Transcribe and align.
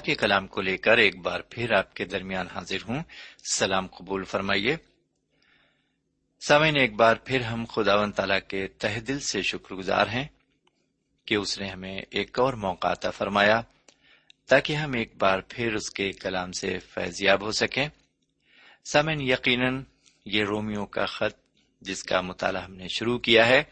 کے 0.00 0.14
کلام 0.14 0.46
کو 0.46 0.60
لے 0.60 0.76
کر 0.76 0.98
ایک 0.98 1.18
بار 1.18 1.40
پھر 1.40 1.72
آپ 1.72 1.94
کے 1.94 2.04
درمیان 2.04 2.46
حاضر 2.46 2.82
ہوں۔ 2.88 3.02
سلام 3.52 3.86
قبول 3.86 4.24
فرمائیے۔ 4.24 4.76
سامعین، 6.40 6.76
ایک 6.76 6.94
بار 6.94 7.16
پھر 7.16 7.40
ہم 7.40 7.64
خدا 7.64 7.94
و 7.94 8.10
تعالی 8.10 8.34
کے 8.48 8.68
تہ 8.68 9.00
دل 9.00 9.20
سے 9.20 9.42
شکر 9.42 9.74
گزار 9.74 10.06
ہیں 10.06 10.28
کہ 11.26 11.34
اس 11.34 11.60
نے 11.60 11.68
ہمیں 11.68 12.02
ایک 12.10 12.40
اور 12.40 12.52
موقع 12.52 12.88
عطا 12.88 13.10
فرمایا 13.10 13.60
تاکہ 14.48 14.72
ہم 14.72 14.92
ایک 14.92 15.16
بار 15.16 15.38
پھر 15.48 15.74
اس 15.74 15.90
کے 15.90 16.12
کلام 16.12 16.52
سے 16.52 16.78
فیضیاب 16.78 17.40
ہو 17.40 17.52
سکیں۔ 17.52 17.88
سامعین، 18.84 19.20
یقیناً 19.20 19.82
یہ 20.24 20.44
رومیو 20.44 20.86
کا 20.86 21.06
خط 21.06 21.38
جس 21.80 22.04
کا 22.04 22.20
مطالعہ 22.20 22.64
ہم 22.64 22.74
نے 22.74 22.88
شروع 22.88 23.18
کیا 23.18 23.46
ہے، 23.46 23.62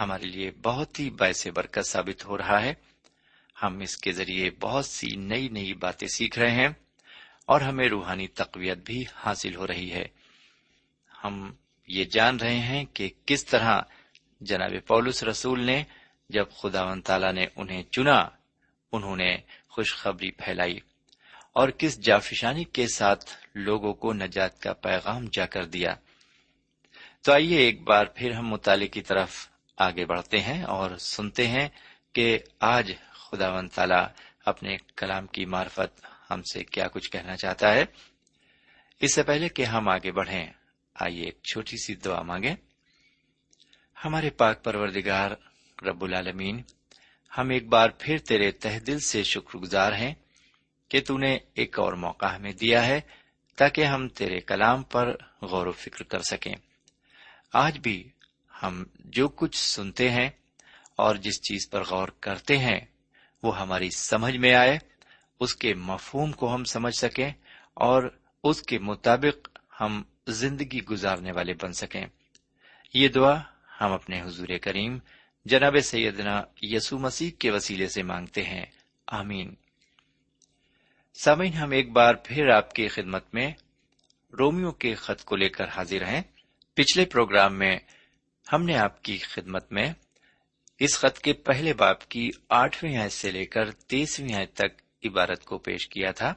ہمارے 0.00 0.26
لیے 0.26 0.50
بہت 0.62 1.00
ہی 1.00 1.10
باعث 1.10 1.46
برکت 1.46 1.86
ثابت 1.86 2.24
ہو 2.24 2.38
رہا 2.38 2.62
ہے۔ 2.62 2.74
ہم 3.62 3.78
اس 3.78 3.96
کے 3.96 4.12
ذریعے 4.12 4.50
بہت 4.60 4.86
سی 4.86 5.16
نئی 5.16 5.48
نئی 5.48 5.74
باتیں 5.74 6.08
سیکھ 6.08 6.38
رہے 6.38 6.50
ہیں 6.50 6.68
اور 7.46 7.60
ہمیں 7.60 7.88
روحانی 7.88 8.28
تقویت 8.28 8.78
بھی 8.78 9.04
حاصل 9.14 9.54
ہو 9.54 9.66
رہی 9.66 9.92
ہے۔ 9.92 10.04
ہم 11.24 11.52
یہ 11.88 12.04
جان 12.04 12.36
رہے 12.36 12.58
ہیں 12.58 12.84
کہ 12.84 13.10
کس 13.26 13.44
طرح 13.44 13.80
جناب 14.40 14.86
پولس 14.86 15.24
رسول 15.24 15.64
نے 15.64 15.84
جب 16.28 16.44
خدا 16.50 16.84
و 16.84 17.00
تعالی 17.00 17.32
نے 17.32 17.46
انہیں 17.56 17.82
چنا، 17.82 18.28
انہوں 18.92 19.16
نے 19.16 19.36
خوشخبری 19.68 20.30
پھیلائی 20.30 20.78
اور 21.52 21.68
کس 21.68 22.00
جافشانی 22.00 22.64
کے 22.64 22.86
ساتھ 22.94 23.24
لوگوں 23.54 23.94
کو 23.94 24.12
نجات 24.12 24.62
کا 24.62 24.72
پیغام 24.72 25.24
جا 25.32 25.46
کر 25.46 25.64
دیا۔ 25.64 25.94
تو 27.22 27.32
آئیے 27.32 27.58
ایک 27.58 27.82
بار 27.82 28.06
پھر 28.06 28.30
ہم 28.30 28.48
مطالعے 28.48 28.88
کی 28.88 29.02
طرف 29.02 29.48
آگے 29.76 30.04
بڑھتے 30.04 30.40
ہیں 30.40 30.62
اور 30.62 30.96
سنتے 30.96 31.46
ہیں 31.46 31.68
کہ 32.12 32.38
آج 32.60 32.92
خدا 33.34 33.52
و 33.52 33.68
تعالی 33.68 34.04
اپنے 34.44 34.76
کلام 34.96 35.26
کی 35.26 35.44
معرفت 35.44 36.06
ہم 36.30 36.42
سے 36.42 36.64
کیا 36.64 36.88
کچھ 36.88 37.10
کہنا 37.10 37.36
چاہتا 37.36 37.74
ہے؟ 37.74 37.84
اس 39.00 39.14
سے 39.14 39.22
پہلے 39.22 39.48
کہ 39.48 39.64
ہم 39.64 39.88
آگے 39.88 40.12
بڑھیں، 40.12 40.52
آئیے 40.94 41.24
ایک 41.24 41.38
چھوٹی 41.42 41.76
سی 41.76 41.94
دعا 41.94 42.22
مانگے 42.22 42.54
ہمارے 44.04 44.30
پاک 44.30 44.64
پروردگار 44.64 45.30
رب 45.82 46.04
العالمین، 46.04 46.62
ہم 47.38 47.50
ایک 47.50 47.68
بار 47.68 47.88
پھر 47.98 48.18
تیرے 48.18 48.50
تہ 48.50 48.78
دل 48.78 48.98
سے 48.98 49.22
شکر 49.22 49.58
گزار 49.58 49.92
ہیں 49.92 50.14
کہ 50.88 51.00
تو 51.00 51.18
نے 51.18 51.38
ایک 51.54 51.78
اور 51.78 51.92
موقع 51.92 52.26
ہمیں 52.26 52.52
دیا 52.52 52.86
ہے 52.86 53.00
تاکہ 53.56 53.84
ہم 53.84 54.08
تیرے 54.08 54.40
کلام 54.40 54.82
پر 54.82 55.16
غور 55.42 55.66
و 55.66 55.72
فکر 55.72 56.02
کر 56.02 56.22
سکیں۔ 56.22 56.54
آج 57.52 57.78
بھی 57.78 58.08
ہم 58.62 58.84
جو 58.98 59.28
کچھ 59.28 59.56
سنتے 59.56 60.10
ہیں 60.10 60.30
اور 60.96 61.16
جس 61.16 61.42
چیز 61.42 61.70
پر 61.70 61.84
غور 61.84 62.08
کرتے 62.08 62.58
ہیں 62.58 62.80
وہ 63.44 63.60
ہماری 63.60 63.90
سمجھ 63.90 64.36
میں 64.36 64.54
آئے، 64.54 64.78
اس 65.40 65.56
کے 65.56 65.74
مفہوم 65.74 66.32
کو 66.32 66.54
ہم 66.54 66.64
سمجھ 66.64 66.94
سکیں 66.94 67.32
اور 67.74 68.18
اس 68.44 68.62
کے 68.62 68.78
مطابق 68.78 69.48
ہم 69.80 70.02
زندگی 70.26 70.82
گزارنے 70.82 71.32
والے 71.32 71.52
بن 71.62 71.72
سکیں۔ 71.72 72.06
یہ 72.94 73.08
دعا 73.08 73.40
ہم 73.80 73.92
اپنے 73.92 74.22
حضور 74.22 74.48
کریم 74.62 74.98
جناب 75.44 75.76
سیدنا 75.82 76.42
یسو 76.62 76.98
مسیح 76.98 77.30
کے 77.38 77.50
وسیلے 77.50 77.88
سے 77.88 78.02
مانگتے 78.02 78.42
ہیں۔ 78.44 78.66
آمین۔ 79.06 79.54
سامعین، 81.14 81.52
ہم 81.52 81.70
ایک 81.70 81.92
بار 81.92 82.14
پھر 82.14 82.48
آپ 82.48 82.74
کی 82.74 82.88
خدمت 82.88 83.34
میں 83.34 83.52
رومیو 84.38 84.72
کے 84.72 84.94
خط 84.94 85.24
کو 85.24 85.36
لے 85.36 85.48
کر 85.48 85.68
حاضر 85.68 86.06
ہیں۔ 86.06 86.22
پچھلے 86.74 87.04
پروگرام 87.04 87.58
میں 87.58 87.78
ہم 88.52 88.62
نے 88.62 88.76
آپ 88.76 89.02
کی 89.02 89.18
خدمت 89.18 89.72
میں 89.72 89.92
اس 90.78 90.98
خط 90.98 91.18
کے 91.18 91.32
پہلے 91.32 91.72
باپ 91.72 92.08
کی 92.08 92.30
آٹھویں 92.48 92.96
آیت 92.96 93.12
سے 93.12 93.30
لے 93.30 93.46
کر 93.46 93.70
تیسویں 93.70 94.34
آیت 94.34 94.54
تک 94.54 94.82
عبارت 95.04 95.44
کو 95.44 95.58
پیش 95.58 95.88
کیا 95.88 96.10
تھا۔ 96.10 96.34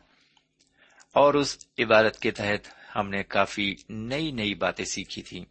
اور 1.13 1.33
اس 1.33 1.57
عبارت 1.79 2.19
کے 2.19 2.31
تحت 2.31 2.67
ہم 2.95 3.09
نے 3.09 3.23
کافی 3.23 3.75
نئی 3.89 4.31
نئی 4.31 4.53
باتیں 4.53 4.85
سیکھی 4.85 5.21
تھی 5.21 5.45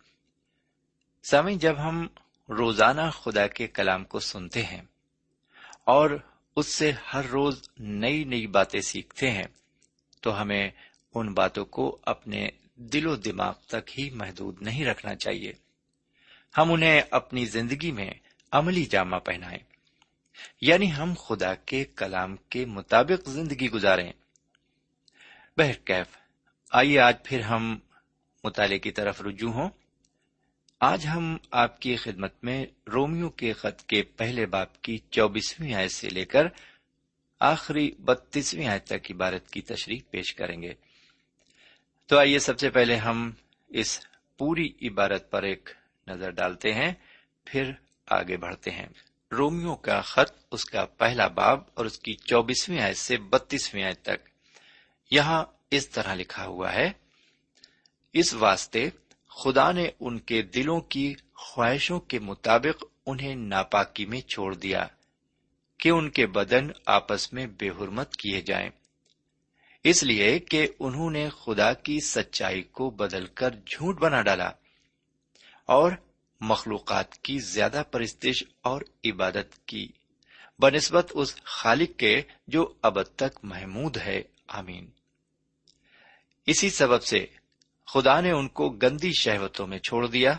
سامعین 1.30 1.58
جب 1.58 1.78
ہم 1.78 2.06
روزانہ 2.48 3.10
خدا 3.10 3.46
کے 3.46 3.66
کلام 3.66 4.04
کو 4.04 4.20
سنتے 4.20 4.64
ہیں 4.64 4.82
اور 5.84 6.10
اس 6.56 6.66
سے 6.66 6.92
ہر 7.14 7.24
روز 7.24 7.68
نئی 7.78 8.24
نئی 8.24 8.46
باتیں 8.46 8.80
سیکھتے 8.80 9.30
ہیں، 9.30 9.46
تو 10.20 10.42
ہمیں 10.42 10.70
ان 11.14 11.34
باتوں 11.34 11.64
کو 11.64 11.98
اپنے 12.02 12.48
دل 12.74 13.06
و 13.06 13.16
دماغ 13.16 13.52
تک 13.52 13.98
ہی 13.98 14.10
محدود 14.10 14.62
نہیں 14.62 14.84
رکھنا 14.84 15.14
چاہیے۔ 15.14 15.52
ہم 16.58 16.72
انہیں 16.72 17.02
اپنی 17.10 17.46
زندگی 17.46 17.92
میں 17.92 18.10
عملی 18.52 18.84
جامہ 18.84 19.16
پہنائیں۔ 19.16 19.58
یعنی 20.60 20.92
ہم 20.92 21.14
خدا 21.14 21.54
کے 21.54 21.84
کلام 21.84 22.36
کے 22.36 22.64
مطابق 22.64 23.28
زندگی 23.28 23.70
گزاریں۔ 23.70 24.12
بہرکیف 25.56 26.16
آئیے 26.72 27.00
آج 27.00 27.16
پھر 27.24 27.40
ہم 27.40 27.78
مطالعے 28.44 28.78
کی 28.78 28.90
طرف 28.90 29.22
رجوع 29.22 29.52
ہوں۔ 29.52 29.70
آج 30.80 31.06
ہم 31.06 31.36
آپ 31.50 31.80
کی 31.80 31.96
خدمت 31.96 32.44
میں 32.44 32.66
رومیو 32.92 33.30
کے 33.30 33.52
خط 33.52 33.82
کے 33.82 34.02
پہلے 34.02 34.46
باپ 34.46 34.82
کی 34.82 34.98
چوبیسویں 35.10 35.74
آیت 35.74 35.90
سے 35.90 36.08
لے 36.08 36.24
کر 36.24 36.46
آخری 37.40 37.90
بتیسویں 37.98 38.66
آیت 38.66 38.86
تک 38.86 39.10
عبارت 39.10 39.50
کی 39.50 39.60
تشریح 39.60 39.98
پیش 40.10 40.34
کریں 40.34 40.62
گے۔ 40.62 40.74
تو 42.06 42.18
آئیے 42.18 42.38
سب 42.38 42.58
سے 42.58 42.70
پہلے 42.70 42.96
ہم 42.96 43.30
اس 43.68 44.00
پوری 44.38 44.68
عبارت 44.82 45.30
پر 45.30 45.42
ایک 45.42 45.70
نظر 46.08 46.30
ڈالتے 46.30 46.74
ہیں۔ 46.74 46.92
پھر 47.44 47.72
آگے 48.06 48.36
بڑھتے 48.36 48.70
ہیں۔ 48.70 48.86
رومیو 49.32 49.74
کا 49.74 50.00
خط 50.00 50.44
اس 50.50 50.64
کا 50.64 50.86
پہلا 50.86 51.26
باب 51.26 51.60
اور 51.74 51.84
اس 51.84 51.98
کی 51.98 52.14
چوبیسویں 52.14 52.80
آیت 52.80 52.96
سے 52.96 53.16
بتیسویں 53.16 53.84
آیت 53.84 54.02
تک۔ 54.02 54.28
یہاں 55.10 55.44
اس 55.70 55.88
طرح 55.88 56.14
لکھا 56.14 56.46
ہوا 56.46 56.72
ہے، 56.72 56.92
اس 58.12 58.34
واسطے 58.34 58.90
خدا 59.28 59.72
نے 59.72 59.88
ان 60.00 60.18
کے 60.18 60.42
دلوں 60.42 60.80
کی 60.80 61.14
خواہشوں 61.34 62.00
کے 62.00 62.18
مطابق 62.18 62.84
انہیں 63.06 63.34
ناپاکی 63.34 64.06
میں 64.06 64.20
چھوڑ 64.20 64.54
دیا، 64.54 64.86
کہ 65.78 65.88
ان 65.88 66.10
کے 66.10 66.26
بدن 66.26 66.68
آپس 66.86 67.32
میں 67.32 67.46
بے 67.46 67.68
حرمت 67.68 68.16
کیے 68.16 68.40
جائیں۔ 68.40 68.70
اس 69.84 70.02
لیے 70.02 70.38
کہ 70.38 70.68
انہوں 70.80 71.10
نے 71.10 71.28
خدا 71.28 71.72
کی 71.72 72.00
سچائی 72.00 72.62
کو 72.62 72.90
بدل 72.90 73.26
کر 73.26 73.50
جھوٹ 73.50 73.98
بنا 73.98 74.22
ڈالا۔ 74.22 74.50
اور 75.64 75.92
مخلوقات 76.40 77.18
کی 77.18 77.38
زیادہ 77.38 77.82
پرستش 77.90 78.44
اور 78.62 78.80
عبادت 79.04 79.66
کی، 79.66 79.88
بنسبت 80.58 81.12
اس 81.14 81.42
خالق 81.44 81.98
کے 81.98 82.22
جو 82.46 82.72
اب 82.82 83.02
تک 83.02 83.38
محمود 83.42 83.96
ہے۔ 83.96 84.22
آمین۔ 84.46 84.90
اسی 86.46 86.70
سبب 86.70 87.02
سے 87.02 87.26
خدا 87.86 88.20
نے 88.20 88.30
ان 88.30 88.48
کو 88.48 88.68
گندی 88.68 89.10
شہوتوں 89.20 89.66
میں 89.66 89.78
چھوڑ 89.78 90.06
دیا۔ 90.06 90.36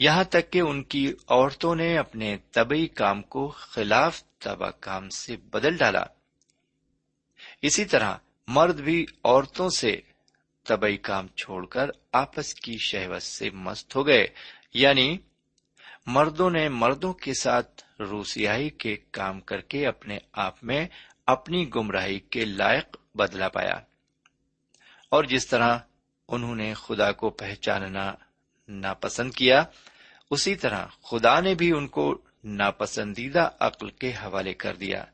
یہاں 0.00 0.24
تک 0.24 0.52
کہ 0.52 0.60
ان 0.60 0.82
کی 0.82 1.12
عورتوں 1.28 1.74
نے 1.74 1.98
اپنے 1.98 2.36
طبی 2.52 2.86
کام 2.86 3.22
کو 3.22 3.48
خلاف 3.48 4.24
تباہ 4.38 4.70
کام 4.80 5.08
سے 5.08 5.36
بدل 5.36 5.76
ڈالا۔ 5.76 6.04
اسی 7.62 7.84
طرح 7.84 8.16
مرد 8.46 8.80
بھی 8.80 9.06
عورتوں 9.24 9.68
سے 9.68 10.00
طبی 10.64 10.96
کام 10.96 11.28
چھوڑ 11.28 11.66
کر 11.66 11.90
آپس 12.12 12.54
کی 12.54 12.76
شہوت 12.78 13.22
سے 13.22 13.50
مست 13.50 13.96
ہو 13.96 14.06
گئے۔ 14.06 14.26
یعنی 14.78 15.18
مردوں 16.06 16.50
نے 16.50 16.68
مردوں 16.68 17.12
کے 17.12 17.32
ساتھ 17.34 17.82
روسیائی 18.00 18.70
کے 18.70 18.96
کام 19.10 19.40
کر 19.40 19.60
کے 19.60 19.86
اپنے 19.86 20.18
آپ 20.32 20.64
میں 20.64 20.88
اپنی 21.26 21.70
گمراہی 21.74 22.20
کے 22.20 22.44
لائق 22.44 22.96
بدلا 23.14 23.48
پایا۔ 23.48 23.80
اور 25.08 25.24
جس 25.24 25.46
طرح 25.46 25.78
انہوں 26.28 26.54
نے 26.54 26.74
خدا 26.74 27.12
کو 27.12 27.30
پہچاننا 27.30 28.14
ناپسند 28.68 29.30
کیا، 29.32 29.64
اسی 30.30 30.54
طرح 30.54 30.86
خدا 31.02 31.40
نے 31.40 31.54
بھی 31.54 31.72
ان 31.72 31.88
کو 31.88 32.20
ناپسندیدہ 32.44 33.50
عقل 33.60 33.90
کے 33.90 34.10
حوالے 34.10 34.54
کر 34.54 34.74
دیا 34.74 35.04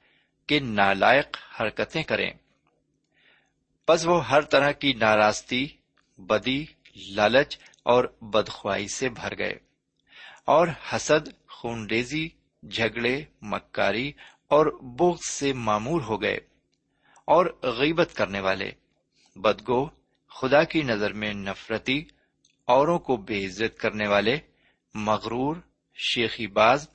کہ 0.47 0.61
نالائق 0.61 1.39
حرکتیں 1.61 2.03
کریں۔ 2.03 2.31
بس 3.89 4.07
وہ 4.07 4.29
ہر 4.29 4.41
طرح 4.41 4.73
کی 4.73 4.93
ناراستی، 4.93 5.67
بدی، 6.19 6.65
لالچ 6.97 7.59
اور 7.83 8.05
بدخوائی 8.21 8.89
سے 8.89 9.09
بھر 9.09 9.39
گئے۔ 9.39 9.55
اور 10.45 10.69
حسد، 10.93 11.49
خونریزی، 11.49 12.29
جھگڑے، 12.71 13.25
مکاری 13.43 14.13
اور 14.49 14.67
بوگ 14.83 15.17
سے 15.29 15.53
معمور 15.53 16.01
ہو 16.01 16.23
گئے 16.23 16.39
اور 17.25 17.47
غیبت 17.63 18.11
کرنے 18.15 18.41
والے۔ 18.41 18.71
بدگو 19.37 19.89
خدا 20.29 20.65
کی 20.65 20.83
نظر 20.83 21.13
میں 21.13 21.35
نفرتی، 21.35 22.05
اوروں 22.65 22.99
کو 22.99 23.17
بے 23.17 23.47
عزت 23.47 23.79
کرنے 23.79 24.09
والے، 24.09 24.39
مغرور، 24.95 25.57
شیخی 25.95 26.47
باز، 26.47 26.89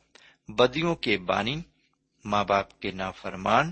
بدیوں 0.48 0.96
کے 0.96 1.18
بانی، 1.18 1.62
ماں 2.26 2.44
باپ 2.44 2.80
کے 2.80 2.92
نافرمان، 2.92 3.72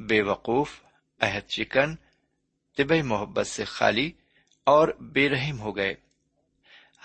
بے 0.00 0.22
وقوف، 0.22 0.80
عہد 1.20 1.48
چکن 1.48 1.94
طب 2.76 2.92
محبت 3.04 3.46
سے 3.46 3.64
خالی 3.64 4.10
اور 4.64 4.88
بے 4.88 5.28
رحم 5.28 5.60
ہو 5.60 5.76
گئے۔ 5.76 5.94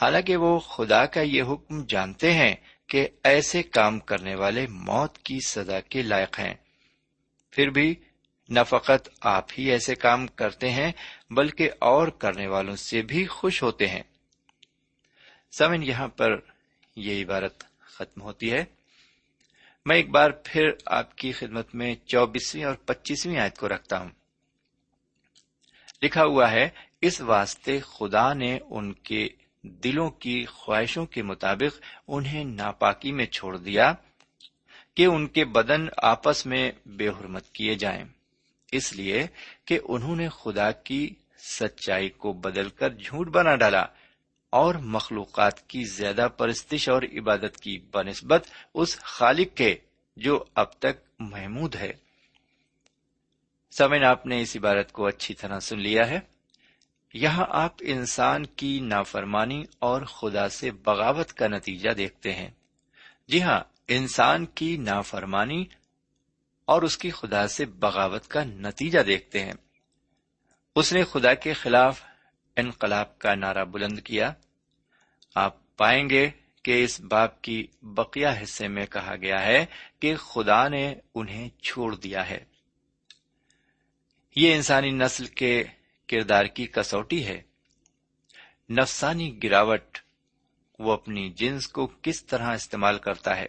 حالانکہ 0.01 0.35
وہ 0.35 0.59
خدا 0.59 1.05
کا 1.05 1.21
یہ 1.21 1.43
حکم 1.43 1.85
جانتے 1.85 2.33
ہیں 2.33 2.55
کہ 2.87 3.07
ایسے 3.23 3.63
کام 3.63 3.99
کرنے 3.99 4.35
والے 4.35 4.67
موت 4.67 5.17
کی 5.17 5.37
سزا 5.47 5.79
کے 5.79 6.01
لائق 6.01 6.39
ہیں۔ 6.39 6.53
پھر 7.51 7.69
بھی 7.69 7.95
نہ 8.49 8.59
فقط 8.67 9.09
آپ 9.21 9.45
ہی 9.57 9.71
ایسے 9.71 9.95
کام 9.95 10.27
کرتے 10.27 10.69
ہیں، 10.69 10.91
بلکہ 11.29 11.69
اور 11.79 12.07
کرنے 12.07 12.47
والوں 12.47 12.75
سے 12.75 13.01
بھی 13.01 13.25
خوش 13.25 13.63
ہوتے 13.63 13.87
ہیں۔ 13.87 14.03
سمن، 15.51 15.83
یہاں 15.83 16.07
پر 16.07 16.39
یہ 16.95 17.25
عبارت 17.25 17.63
ختم 17.79 18.21
ہوتی 18.21 18.51
ہے۔ 18.51 18.65
میں 19.85 19.95
ایک 19.95 20.09
بار 20.09 20.31
پھر 20.43 20.71
آپ 20.85 21.17
کی 21.17 21.31
خدمت 21.31 21.75
میں 21.75 21.95
چوبیسویں 22.05 22.63
اور 22.63 22.75
پچیسویں 22.75 23.39
آیت 23.39 23.57
کو 23.57 23.69
رکھتا 23.69 23.99
ہوں۔ 23.99 24.09
لکھا 26.01 26.23
ہوا 26.23 26.51
ہے، 26.51 26.69
اس 27.01 27.21
واسطے 27.21 27.79
خدا 27.79 28.33
نے 28.33 28.59
ان 28.69 28.93
کے 28.93 29.27
دلوں 29.63 30.09
کی 30.09 30.45
خواہشوں 30.45 31.05
کے 31.05 31.23
مطابق 31.23 31.79
انہیں 32.07 32.43
ناپاکی 32.43 33.11
میں 33.11 33.25
چھوڑ 33.25 33.57
دیا 33.57 33.93
کہ 34.95 35.05
ان 35.05 35.27
کے 35.27 35.45
بدن 35.45 35.85
آپس 35.97 36.45
میں 36.45 36.71
بے 36.85 37.07
حرمت 37.07 37.51
کیے 37.51 37.75
جائیں۔ 37.75 38.03
اس 38.71 38.93
لیے 38.93 39.27
کہ 39.65 39.79
انہوں 39.83 40.15
نے 40.15 40.29
خدا 40.29 40.71
کی 40.71 41.13
سچائی 41.37 42.09
کو 42.09 42.33
بدل 42.33 42.69
کر 42.69 42.89
جھوٹ 42.89 43.27
بنا 43.27 43.55
ڈالا 43.55 43.85
اور 44.49 44.75
مخلوقات 44.75 45.69
کی 45.69 45.83
زیادہ 45.83 46.27
پرستش 46.37 46.89
اور 46.89 47.01
عبادت 47.01 47.57
کی 47.57 47.79
بنسبت 47.93 48.47
اس 48.73 48.97
خالق 48.97 49.57
کے 49.57 49.75
جو 50.17 50.43
اب 50.55 50.73
تک 50.73 51.19
محمود 51.19 51.75
ہے۔ 51.75 51.93
سمن 53.71 54.03
آپ 54.03 54.25
نے 54.25 54.41
اس 54.41 54.57
عبارت 54.57 54.91
کو 54.91 55.05
اچھی 55.07 55.33
طرح 55.33 55.59
سن 55.59 55.79
لیا 55.79 56.09
ہے۔ 56.09 56.19
یہاں 57.13 57.45
آپ 57.49 57.73
انسان 57.79 58.45
کی 58.45 58.79
نافرمانی 58.79 59.63
اور 59.79 60.01
خدا 60.01 60.49
سے 60.49 60.71
بغاوت 60.71 61.33
کا 61.33 61.47
نتیجہ 61.47 61.89
دیکھتے 61.89 62.33
ہیں۔ 62.33 62.49
جی 63.27 63.43
ہاں 63.43 63.59
انسان 63.87 64.45
کی 64.45 64.77
نافرمانی 64.77 65.65
اور 66.65 66.81
اس 66.81 66.97
کی 66.97 67.11
خدا 67.11 67.47
سے 67.47 67.65
بغاوت 67.65 68.27
کا 68.27 68.43
نتیجہ 68.43 68.99
دیکھتے 68.99 69.45
ہیں۔ 69.45 69.53
اس 70.75 70.93
نے 70.93 71.03
خدا 71.03 71.33
کے 71.33 71.53
خلاف 71.53 72.03
انقلاب 72.55 73.19
کا 73.19 73.35
نعرہ 73.35 73.65
بلند 73.65 73.99
کیا۔ 73.99 74.33
آپ 75.35 75.77
پائیں 75.77 76.09
گے 76.09 76.29
کہ 76.63 76.83
اس 76.83 77.01
باپ 77.01 77.41
کی 77.41 77.67
بقیہ 77.81 78.27
حصے 78.43 78.67
میں 78.67 78.85
کہا 78.85 79.15
گیا 79.21 79.41
ہے 79.41 79.65
کہ 79.99 80.15
خدا 80.15 80.67
نے 80.67 80.95
انہیں 81.15 81.49
چھوڑ 81.61 81.95
دیا 81.95 82.29
ہے۔ 82.29 82.43
یہ 84.35 84.55
انسانی 84.55 84.89
نسل 84.89 85.25
کے 85.25 85.63
کردار 86.11 86.45
کی 86.45 86.67
کسوٹی 86.67 87.25
ہے۔ 87.25 87.41
نفسانی 88.69 89.43
گراوٹ 89.43 89.97
وہ 90.79 90.93
اپنی 90.93 91.29
جنس 91.29 91.67
کو 91.67 91.87
کس 92.01 92.25
طرح 92.25 92.55
استعمال 92.55 92.99
کرتا 92.99 93.37
ہے۔ 93.37 93.45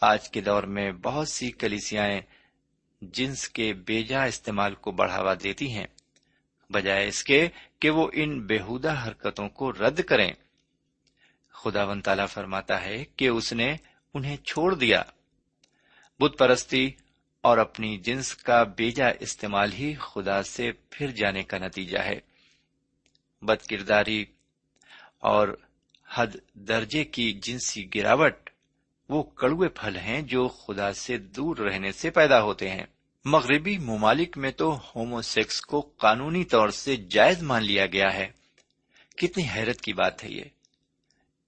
آج 0.00 0.30
کے 0.30 0.40
دور 0.40 0.62
میں 0.62 0.92
بہت 0.92 1.28
سی 1.28 1.50
کلیسیاں 1.50 2.20
جنس 3.02 3.48
کے 3.48 3.72
بیجا 3.72 4.24
استعمال 4.24 4.74
کو 4.74 4.90
بڑھاوا 4.90 5.34
دیتی 5.42 5.70
ہیں۔ 5.70 5.86
بجائے 6.70 7.08
اس 7.08 7.24
کے 7.24 7.48
کہ 7.80 7.90
وہ 7.90 8.10
ان 8.12 8.46
بےحدہ 8.46 9.06
حرکتوں 9.06 9.48
کو 9.48 9.72
رد 9.72 10.00
کریں۔ 10.00 10.32
خدا 11.48 11.84
ون 11.84 12.00
تعالی 12.00 12.26
فرماتا 12.28 12.82
ہے 12.82 13.04
کہ 13.04 13.28
اس 13.28 13.52
نے 13.52 13.76
انہیں 14.14 14.36
چھوڑ 14.36 14.74
دیا۔ 14.74 15.02
بت 16.20 16.38
پرستی 16.38 16.90
اور 17.42 17.58
اپنی 17.58 17.98
جنس 17.98 18.34
کا 18.34 18.62
بیجا 18.62 19.06
استعمال 19.20 19.72
ہی 19.72 19.94
خدا 19.94 20.42
سے 20.42 20.72
پھر 20.90 21.10
جانے 21.10 21.42
کا 21.42 21.58
نتیجہ 21.58 21.98
ہے۔ 21.98 22.20
بد 23.42 23.66
کرداری 23.66 24.24
اور 25.18 25.56
حد 26.14 26.26
درجے 26.54 27.04
کی 27.04 27.40
جنسی 27.42 27.94
گراوٹ 27.94 28.50
وہ 29.08 29.22
کڑوے 29.22 29.68
پھل 29.68 29.96
ہیں 29.96 30.22
جو 30.22 30.48
خدا 30.48 30.92
سے 30.92 31.18
دور 31.18 31.56
رہنے 31.56 31.92
سے 31.92 32.10
پیدا 32.10 32.42
ہوتے 32.42 32.70
ہیں۔ 32.70 32.86
مغربی 33.24 33.78
ممالک 33.78 34.38
میں 34.38 34.50
تو 34.50 34.78
ہومو 34.96 35.22
سیکس 35.22 35.60
کو 35.60 35.80
قانونی 35.80 36.44
طور 36.44 36.68
سے 36.68 36.96
جائز 36.96 37.42
مان 37.42 37.62
لیا 37.62 37.86
گیا 37.86 38.14
ہے۔ 38.14 38.26
کتنی 39.16 39.48
حیرت 39.54 39.80
کی 39.80 39.92
بات 39.92 40.24
ہے 40.24 40.28
یہ۔ 40.28 40.44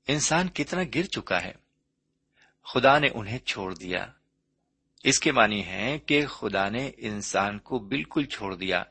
انسان 0.09 0.49
کتنا 0.49 0.83
گر 0.95 1.03
چکا 1.03 1.43
ہے۔ 1.43 1.53
خدا 2.65 2.99
نے 2.99 3.09
انہیں 3.15 3.39
چھوڑ 3.39 3.75
دیا۔ 3.75 4.07
اس 5.05 5.21
کے 5.21 5.33
معنی 5.33 5.67
ہے 5.67 5.99
کہ 5.99 6.27
خدا 6.27 6.69
نے 6.69 6.91
انسان 6.97 7.59
کو 7.59 7.79
بالکل 7.79 8.25
چھوڑ 8.25 8.55
دیا 8.55 8.83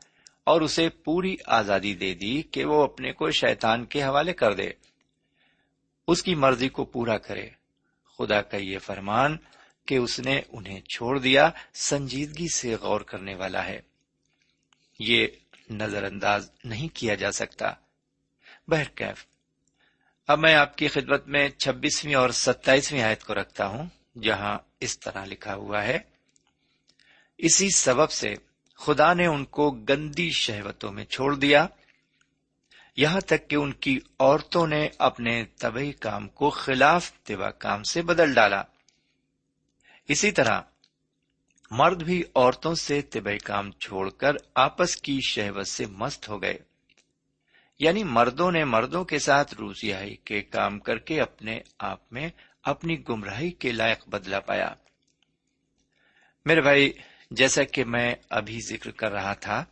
اور 0.43 0.62
اسے 0.62 0.89
پوری 0.89 1.36
آزادی 1.46 1.93
دے 1.93 2.13
دی 2.13 2.41
کہ 2.41 2.65
وہ 2.65 2.84
اپنے 2.84 3.12
کو 3.12 3.32
شیطان 3.32 3.86
کے 3.86 4.03
حوالے 4.03 4.34
کر 4.34 4.53
دے۔ 4.53 4.70
اس 6.08 6.24
کی 6.24 6.36
مرضی 6.36 6.70
کو 6.70 6.86
پورا 6.86 7.17
کرے۔ 7.17 7.50
خدا 8.17 8.41
کا 8.41 8.58
یہ 8.58 8.79
فرمان 8.79 9.38
کہ 9.88 9.96
اس 9.96 10.20
نے 10.20 10.41
انہیں 10.50 10.82
چھوڑ 10.82 11.20
دیا 11.20 11.50
سنجیدگی 11.74 12.48
سے 12.55 12.75
غور 12.75 13.01
کرنے 13.01 13.36
والا 13.36 13.65
ہے۔ 13.65 13.82
یہ 15.00 15.27
نظر 15.70 16.03
انداز 16.03 16.51
نہیں 16.63 16.96
کیا 16.96 17.15
جا 17.15 17.32
سکتا۔ 17.32 17.74
بہرکیف 18.67 19.25
اب 20.27 20.39
میں 20.39 20.55
آپ 20.55 20.77
کی 20.77 20.88
خدمت 20.88 21.27
میں 21.27 21.50
چھبیسویں 21.50 22.15
اور 22.15 22.29
ستائیسویں 22.29 23.01
آیت 23.01 23.24
کو 23.24 23.34
رکھتا 23.34 23.67
ہوں، 23.67 23.86
جہاں 24.22 24.60
اس 24.84 25.00
طرح 25.00 25.25
لکھا 25.25 25.56
ہوا 25.56 25.84
ہے۔ 25.84 26.00
اسی 27.38 27.70
سبب 27.70 28.12
سے 28.12 28.34
خدا 28.75 29.13
نے 29.13 29.25
ان 29.25 29.46
کو 29.46 29.72
گندی 29.72 30.32
شہوتوں 30.32 30.92
میں 30.92 31.06
چھوڑ 31.06 31.36
دیا۔ 31.36 31.68
یہاں 32.96 33.22
تک 33.22 33.50
کہ 33.50 33.56
ان 33.56 33.74
کی 33.74 34.00
عورتوں 34.20 34.68
نے 34.68 34.90
اپنے 34.98 35.46
طبی 35.46 35.92
کام 35.92 36.28
کو 36.28 36.50
خلاف 36.50 37.12
طبا 37.24 37.52
کام 37.52 37.84
سے 37.84 38.02
بدل 38.02 38.34
ڈالا۔ 38.34 38.63
اسی 40.08 40.32
طرح 40.32 40.62
مرد 41.72 42.04
بھی 42.04 42.24
عورتوں 42.36 42.75
سے 42.75 43.02
طبی 43.02 43.38
کام 43.38 43.72
چھوڑ 43.72 44.10
کر 44.10 44.32
آپس 44.56 44.98
کی 44.98 45.20
شہوت 45.28 45.68
سے 45.68 45.86
مست 45.86 46.30
ہو 46.30 46.42
گئے۔ 46.42 46.58
یعنی 47.80 48.04
مردوں 48.04 48.52
نے 48.52 48.63
مردوں 48.63 49.06
کے 49.06 49.20
ساتھ 49.20 49.54
روسیائی 49.54 50.16
کے 50.16 50.42
کام 50.42 50.80
کر 50.80 50.98
کے 50.98 51.22
اپنے 51.22 51.60
آپ 51.80 52.13
میں 52.13 52.30
اپنی 52.63 53.08
گمراہی 53.10 53.51
کے 53.51 53.72
لائق 53.72 54.08
بدلا 54.08 54.39
پایا۔ 54.39 54.74
میرے 56.46 56.62
بھائی، 56.62 56.93
جیسا 57.32 57.63
کہ 57.63 57.86
میں 57.86 58.15
ابھی 58.29 58.60
ذکر 58.62 58.91
کر 58.91 59.12
رہا 59.12 59.34
تھا 59.34 59.65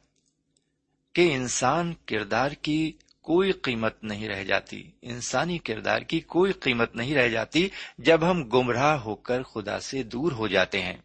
کہ 1.13 1.35
انسان 1.35 1.93
کردار 2.05 2.51
کی 2.51 2.91
کوئی 3.21 3.51
قیمت 3.51 4.03
نہیں 4.03 4.27
رہ 4.27 4.43
جاتی۔ 4.43 4.91
انسانی 5.01 5.57
کردار 5.57 6.01
کی 6.01 6.19
کوئی 6.19 6.51
قیمت 6.51 6.95
نہیں 6.95 7.15
رہ 7.15 7.27
جاتی 7.27 7.69
جب 7.97 8.31
ہم 8.31 8.49
گمراہ 8.49 8.97
ہو 8.97 9.15
کر 9.15 9.43
خدا 9.43 9.79
سے 9.79 10.03
دور 10.03 10.31
ہو 10.31 10.47
جاتے 10.47 10.81
ہیں۔ 10.81 10.97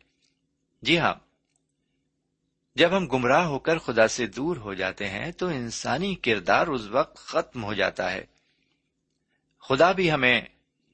جی 0.83 0.99
ہاں 0.99 1.15
جب 2.75 2.97
ہم 2.97 3.07
گمراہ 3.07 3.45
ہو 3.45 3.59
کر 3.59 3.79
خدا 3.79 4.09
سے 4.09 4.27
دور 4.27 4.57
ہو 4.57 4.75
جاتے 4.75 5.09
ہیں 5.09 5.33
تو 5.33 5.47
انسانی 5.47 6.15
کردار 6.15 6.67
اس 6.67 6.87
وقت 6.87 7.17
ختم 7.17 7.65
ہو 7.65 7.75
جاتا 7.75 8.13
ہے۔ 8.13 8.25
خدا 9.61 9.93
بھی 9.93 10.13
ہمیں 10.13 10.41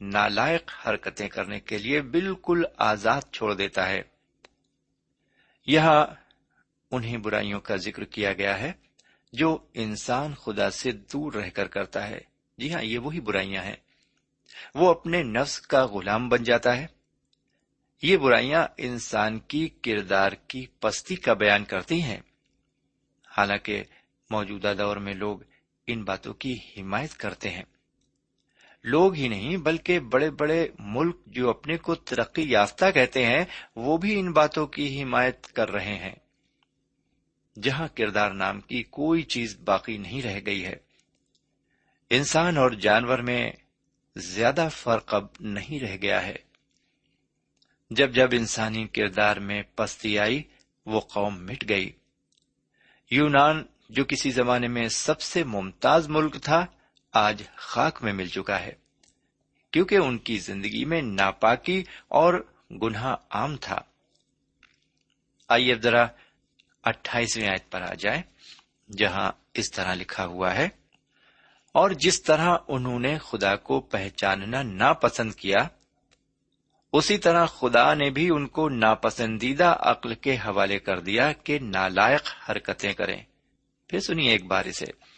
نالائق 0.03 0.71
حرکتیں 0.87 1.29
کرنے 1.29 1.61
کے 1.61 1.79
لیے 1.79 2.03
بالکل 2.03 2.65
آزاد 2.77 3.21
چھوڑ 3.33 3.55
دیتا 3.55 3.89
ہے۔ 3.89 4.03
یہاں 5.67 6.07
انہیں 6.91 7.17
برائیوں 7.17 7.61
کا 7.61 7.77
ذکر 7.77 8.05
کیا 8.05 8.33
گیا 8.33 8.59
ہے 8.59 8.73
جو 9.33 9.59
انسان 9.75 10.35
خدا 10.35 10.71
سے 10.71 10.93
دور 10.93 11.33
رہ 11.33 11.51
کر 11.51 11.67
کرتا 11.67 12.09
ہے۔ 12.09 12.21
جی 12.59 12.75
ہاں 12.75 12.83
یہ 12.83 12.99
وہی 12.99 13.21
برائیاں 13.21 13.63
ہیں۔ 13.63 13.77
وہ 14.75 14.91
اپنے 14.91 15.23
نفس 15.23 15.61
کا 15.61 15.87
غلام 15.87 16.29
بن 16.29 16.43
جاتا 16.43 16.77
ہے۔ 16.77 16.87
یہ 18.03 18.17
برائیاں 18.17 18.69
انسان 18.77 19.39
کی 19.39 19.69
کردار 19.69 20.33
کی 20.33 20.67
پستی 20.81 21.17
کا 21.17 21.33
بیان 21.33 21.65
کرتی 21.65 22.03
ہیں۔ 22.03 22.21
حالانکہ 23.39 23.83
موجودہ 24.31 24.75
دور 24.79 24.97
میں 24.97 25.15
لوگ 25.15 25.39
ان 25.87 26.05
باتوں 26.05 26.35
کی 26.35 26.59
حمایت 26.77 27.15
کرتے 27.15 27.51
ہیں۔ 27.51 27.63
لوگ 28.85 29.15
ہی 29.15 29.29
نہیں، 29.29 29.57
بلکہ 29.57 30.01
بڑے 30.01 30.31
بڑے 30.31 30.69
ملک 30.79 31.17
جو 31.27 31.51
اپنے 31.51 31.77
کو 31.77 31.95
ترقی 31.95 32.51
یافتہ 32.51 32.85
کہتے 32.95 33.27
ہیں، 33.27 33.45
وہ 33.77 33.97
بھی 33.97 34.21
ان 34.21 34.33
باتوں 34.33 34.67
کی 34.67 35.03
حمایت 35.03 35.47
کر 35.47 35.71
رہے 35.71 35.95
ہیں۔ 35.95 36.15
جہاں 37.63 37.89
کردار 37.95 38.31
نام 38.31 38.61
کی 38.61 38.83
کوئی 38.83 39.23
چیز 39.23 39.57
باقی 39.65 39.97
نہیں 39.97 40.23
رہ 40.23 40.41
گئی 40.47 40.65
ہے۔ 40.65 40.77
انسان 42.11 42.57
اور 42.57 42.71
جانور 42.71 43.19
میں 43.19 43.53
زیادہ 44.17 44.69
فرق 44.73 45.15
اب 45.15 45.27
نہیں 45.41 45.81
رہ 45.81 45.97
گیا 46.03 46.27
ہے۔ 46.27 46.37
جب 47.91 48.15
جب 48.15 48.29
انسانی 48.33 48.87
کردار 48.87 49.37
میں 49.37 49.63
پستی 49.77 50.19
آئی، 50.19 50.43
وہ 50.87 51.01
قوم 51.01 51.47
مٹ 51.47 51.69
گئی۔ 51.69 51.91
یونان، 53.11 53.65
جو 53.91 54.05
کسی 54.05 54.31
زمانے 54.31 54.69
میں 54.69 54.89
سب 54.89 55.21
سے 55.21 55.45
ممتاز 55.45 56.09
ملک 56.09 56.43
تھا 56.43 56.67
آج 57.15 57.43
خاک 57.57 58.03
میں 58.03 58.13
مل 58.13 58.27
چکا 58.27 58.61
ہے، 58.61 58.73
کیونکہ 59.71 59.97
ان 59.97 60.19
کی 60.19 60.39
زندگی 60.39 60.85
میں 60.85 61.03
ناپاکی 61.03 61.85
اور 62.09 62.35
گناہ 62.83 63.17
عام 63.31 63.57
تھا۔ 63.57 63.79
آئیے 65.49 65.75
ذرا 65.75 66.07
اٹھائیسویں 66.85 67.49
آیت 67.49 67.71
پر 67.71 67.83
آ 67.83 67.95
جائے 67.95 68.23
جہاں 68.99 69.33
اس 69.55 69.71
طرح 69.71 69.95
لکھا 69.95 70.27
ہوا 70.27 70.55
ہے، 70.55 70.69
اور 71.75 71.91
جس 71.91 72.23
طرح 72.23 72.57
انہوں 72.69 73.01
نے 73.01 73.19
خدا 73.19 73.55
کو 73.57 73.81
پہچاننا 73.81 74.63
ناپسند 74.63 75.33
کیا، 75.33 75.69
اسی 76.93 77.19
طرح 77.19 77.47
خدا 77.47 77.95
نے 77.95 78.11
بھی 78.11 78.29
ان 78.31 78.47
کو 78.47 78.69
ناپسندیدہ 78.69 79.77
عقل 79.81 80.15
کے 80.15 80.37
حوالے 80.37 80.79
کر 80.79 81.01
دیا 81.01 81.33
کہ 81.33 81.59
نالائق 81.59 82.51
حرکتیں 82.51 82.93
کریں۔ 82.93 83.23
پھر 83.89 84.01
سنیے 84.01 84.31
ایک 84.31 84.45
بار 84.45 84.65
اسے۔ 84.65 85.12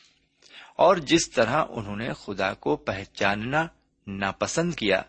اور 0.76 0.96
جس 0.96 1.30
طرح 1.30 1.64
انہوں 1.68 1.96
نے 1.96 2.08
خدا 2.12 2.54
کو 2.54 2.76
پہچاننا 2.76 3.66
ناپسند 4.06 4.74
کیا، 4.74 5.02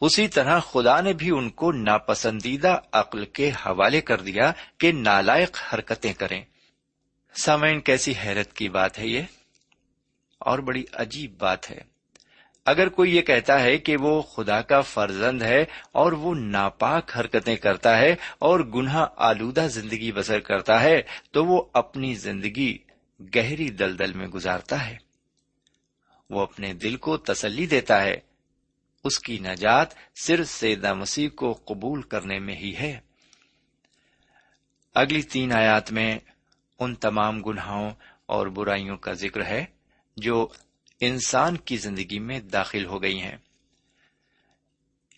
اسی 0.00 0.28
طرح 0.28 0.60
خدا 0.60 1.00
نے 1.00 1.12
بھی 1.12 1.30
ان 1.30 1.50
کو 1.50 1.72
ناپسندیدہ 1.72 2.78
عقل 2.92 3.24
کے 3.24 3.50
حوالے 3.50 4.00
کر 4.00 4.20
دیا 4.20 4.52
کہ 4.78 4.92
نالائق 4.92 5.74
حرکتیں 5.74 6.12
کریں۔ 6.12 6.44
سامعین، 7.34 7.80
کیسی 7.80 8.12
حیرت 8.24 8.52
کی 8.52 8.68
بات 8.68 8.98
ہے 8.98 9.06
یہ؟ 9.06 9.22
اور 10.38 10.58
بڑی 10.58 10.84
عجیب 10.92 11.34
بات 11.38 11.70
ہے۔ 11.70 11.80
اگر 12.64 12.88
کوئی 12.88 13.16
یہ 13.16 13.22
کہتا 13.22 13.60
ہے 13.60 13.78
کہ 13.78 13.96
وہ 13.96 14.22
خدا 14.22 14.60
کا 14.60 14.80
فرزند 14.80 15.42
ہے 15.42 15.64
اور 15.92 16.12
وہ 16.12 16.34
ناپاک 16.34 17.18
حرکتیں 17.18 17.56
کرتا 17.56 17.98
ہے 17.98 18.16
اور 18.38 18.60
گناہ 18.60 19.06
آلودہ 19.16 19.66
زندگی 19.70 20.12
بسر 20.12 20.40
کرتا 20.40 20.82
ہے، 20.82 21.02
تو 21.30 21.44
وہ 21.44 21.62
اپنی 21.72 22.14
زندگی 22.14 22.78
گہری 23.20 23.68
دلدل 23.68 24.12
میں 24.12 24.26
گزارتا 24.26 24.86
ہے۔ 24.86 24.96
وہ 26.30 26.40
اپنے 26.40 26.72
دل 26.72 26.96
کو 26.96 27.16
تسلی 27.16 27.66
دیتا 27.66 28.02
ہے۔ 28.02 28.16
اس 29.04 29.18
کی 29.18 29.38
نجات 29.38 29.88
صرف 30.16 30.48
سیدہ 30.48 30.94
مسیح 30.94 31.28
کو 31.28 31.52
قبول 31.52 32.02
کرنے 32.02 32.38
میں 32.38 32.56
ہی 32.56 32.76
ہے۔ 32.76 33.00
اگلی 34.94 35.22
تین 35.22 35.52
آیات 35.52 35.92
میں 35.92 36.18
ان 36.78 36.94
تمام 36.94 37.42
گناہوں 37.42 37.90
اور 38.26 38.46
برائیوں 38.46 38.96
کا 38.96 39.12
ذکر 39.12 39.44
ہے 39.44 39.64
جو 40.16 40.48
انسان 41.00 41.56
کی 41.56 41.76
زندگی 41.76 42.18
میں 42.18 42.40
داخل 42.40 42.84
ہو 42.84 43.02
گئی 43.02 43.22
ہیں۔ 43.22 43.36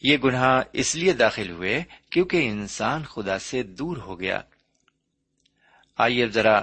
یہ 0.03 0.17
گناہ 0.25 0.63
اس 0.73 0.97
لیے 0.97 1.13
داخل 1.13 1.51
ہوئے 1.51 1.85
کیونکہ 2.11 2.49
انسان 2.49 3.05
خدا 3.05 3.39
سے 3.39 3.63
دور 3.63 3.97
ہو 3.97 4.21
گیا۔ 4.21 4.41
آئیے 5.97 6.29
ذرا 6.29 6.63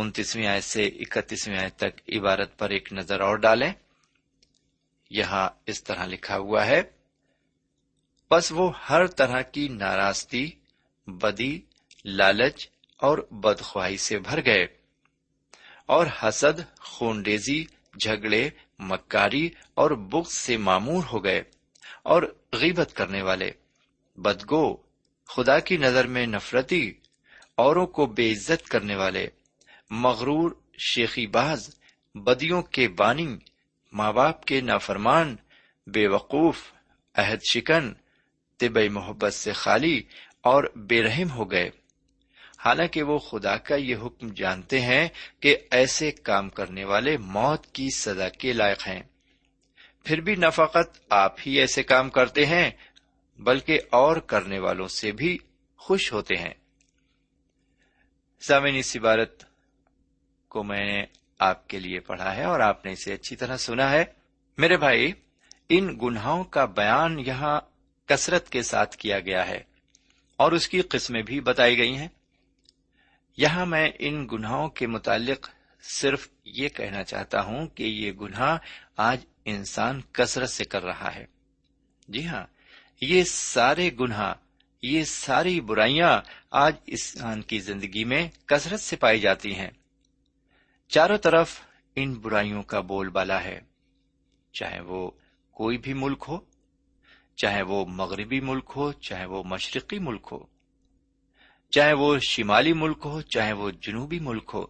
انتیسویں 0.00 0.46
آیت 0.46 0.64
سے 0.64 0.86
اکتیسویں 0.86 1.58
آیت 1.58 1.76
تک 1.76 2.16
عبارت 2.16 2.58
پر 2.58 2.70
ایک 2.70 2.92
نظر 2.92 3.20
اور 3.20 3.36
ڈالیں۔ 3.36 3.72
یہاں 5.10 5.48
اس 5.66 5.84
طرح 5.84 6.06
لکھا 6.06 6.36
ہوا 6.36 6.66
ہے 6.66 6.82
بس 8.30 8.52
وہ 8.52 8.72
ہر 8.90 9.06
طرح 9.06 9.40
کی 9.40 9.68
ناراستی، 9.68 10.50
بدی، 11.06 11.60
لالچ 12.04 12.68
اور 12.96 13.18
بدخواہی 13.30 13.96
سے 13.96 14.18
بھر 14.18 14.44
گئے۔ 14.44 14.66
اور 15.86 16.06
حسد 16.22 16.78
خونڈیزی 16.78 17.64
جھگڑے، 18.00 18.50
مکاری 18.78 19.50
اور 19.74 19.90
بغض 19.90 20.32
سے 20.32 20.56
معمور 20.56 21.04
ہو 21.12 21.24
گئے 21.24 21.42
اور 22.02 22.38
غیبت 22.52 22.90
کرنے 22.94 23.22
والے۔ 23.22 23.50
بدگو، 24.16 24.76
خدا 25.28 25.58
کی 25.58 25.76
نظر 25.76 26.06
میں 26.06 26.26
نفرتی، 26.26 26.92
اوروں 27.54 27.86
کو 27.86 28.06
بے 28.06 28.32
عزت 28.32 28.68
کرنے 28.68 28.96
والے۔ 28.96 29.28
مغرور، 29.90 30.50
شیخی 30.78 31.26
باز، 31.26 31.78
بدیوں 32.14 32.62
کے 32.62 32.88
بانی 32.88 33.36
ماں 33.92 34.12
باپ 34.12 34.44
کے 34.44 34.60
نافرمان، 34.60 35.36
بے 35.86 36.06
وقوف، 36.06 36.72
عہد 37.14 37.38
شکن، 37.52 37.92
طب 38.58 38.78
محبت 38.90 39.34
سے 39.34 39.52
خالی 39.52 40.02
اور 40.40 40.64
بے 40.76 41.02
رحم 41.02 41.30
ہو 41.30 41.50
گئے۔ 41.50 41.70
حالانکہ 42.58 43.02
وہ 43.02 43.18
خدا 43.18 43.56
کا 43.56 43.74
یہ 43.74 43.96
حکم 43.96 44.28
جانتے 44.28 44.80
ہیں 44.80 45.08
کہ 45.40 45.56
ایسے 45.70 46.10
کام 46.10 46.48
کرنے 46.48 46.84
والے 46.84 47.16
موت 47.16 47.66
کی 47.66 47.88
سزا 47.96 48.28
کے 48.28 48.52
لائق 48.52 48.88
ہیں۔ 48.88 49.02
پھر 50.04 50.20
بھی 50.20 50.34
نفقت 50.34 51.00
آپ 51.10 51.36
ہی 51.46 51.60
ایسے 51.60 51.82
کام 51.82 52.10
کرتے 52.10 52.46
ہیں، 52.46 52.70
بلکہ 53.38 53.80
اور 53.90 54.16
کرنے 54.16 54.58
والوں 54.58 54.88
سے 54.88 55.12
بھی 55.12 55.38
خوش 55.76 56.12
ہوتے 56.12 56.34
ہیں۔ 56.36 56.54
سامعین، 58.40 58.76
اس 58.76 58.96
عبارت 58.96 59.47
کو 60.48 60.62
میں 60.62 60.84
نے 60.84 61.04
آپ 61.38 61.68
کے 61.68 61.80
لیے 61.80 62.00
پڑھا 62.00 62.36
ہے 62.36 62.44
اور 62.44 62.60
آپ 62.60 62.84
نے 62.84 62.92
اسے 62.92 63.14
اچھی 63.14 63.36
طرح 63.36 63.56
سنا 63.56 63.90
ہے۔ 63.90 64.04
میرے 64.58 64.76
بھائی، 64.76 65.12
ان 65.68 65.98
گناہوں 66.02 66.44
کا 66.44 66.64
بیان 66.64 67.18
یہاں 67.18 67.60
کثرت 68.06 68.48
کے 68.48 68.62
ساتھ 68.62 68.96
کیا 68.96 69.20
گیا 69.20 69.48
ہے 69.48 69.62
اور 70.36 70.52
اس 70.52 70.68
کی 70.68 70.80
قسمیں 70.80 71.22
بھی 71.22 71.40
بتائی 71.40 71.78
گئی 71.78 71.96
ہیں۔ 71.96 72.08
یہاں 73.36 73.66
میں 73.66 73.90
ان 73.98 74.28
گناہوں 74.32 74.68
کے 74.68 74.86
متعلق 74.86 75.50
صرف 75.82 76.28
یہ 76.44 76.68
کہنا 76.68 77.04
چاہتا 77.04 77.42
ہوں 77.42 77.66
کہ 77.66 77.82
یہ 77.82 78.12
گناہ 78.12 78.58
آج 78.96 79.20
انسان 79.44 80.00
کثرت 80.12 80.50
سے 80.50 80.64
کر 80.64 80.84
رہا 80.84 81.14
ہے۔ 81.14 81.26
جی 82.08 82.26
ہاں 82.26 82.46
یہ 83.00 83.24
سارے 83.24 83.90
گناہ، 84.00 84.34
یہ 84.82 85.04
ساری 85.04 85.60
برائیاں 85.60 86.20
آج 86.50 86.76
انسان 86.86 87.42
کی 87.42 87.58
زندگی 87.58 88.04
میں 88.04 88.28
کثرت 88.46 88.80
سے 88.80 88.96
پائی 88.96 89.20
جاتی 89.20 89.54
ہیں۔ 89.54 89.70
چاروں 90.88 91.18
طرف 91.18 91.60
ان 91.96 92.14
برائیوں 92.14 92.62
کا 92.62 92.80
بول 92.80 93.08
بالا 93.08 93.44
ہے۔ 93.44 93.60
چاہے 94.52 94.80
وہ 94.80 95.10
کوئی 95.50 95.78
بھی 95.78 95.94
ملک 95.94 96.24
ہو، 96.28 96.38
چاہے 97.36 97.62
وہ 97.62 97.86
مغربی 97.86 98.40
ملک 98.40 98.72
ہو، 98.76 98.92
چاہے 98.92 99.24
وہ 99.24 99.42
مشرقی 99.44 99.98
ملک 99.98 100.28
ہو، 100.32 100.38
چاہے 101.70 101.92
وہ 101.92 102.18
شمالی 102.18 102.72
ملک 102.72 102.98
ہو، 103.04 103.20
چاہے 103.20 103.52
وہ 103.52 103.70
جنوبی 103.70 104.18
ملک 104.18 104.50
ہو۔ 104.54 104.66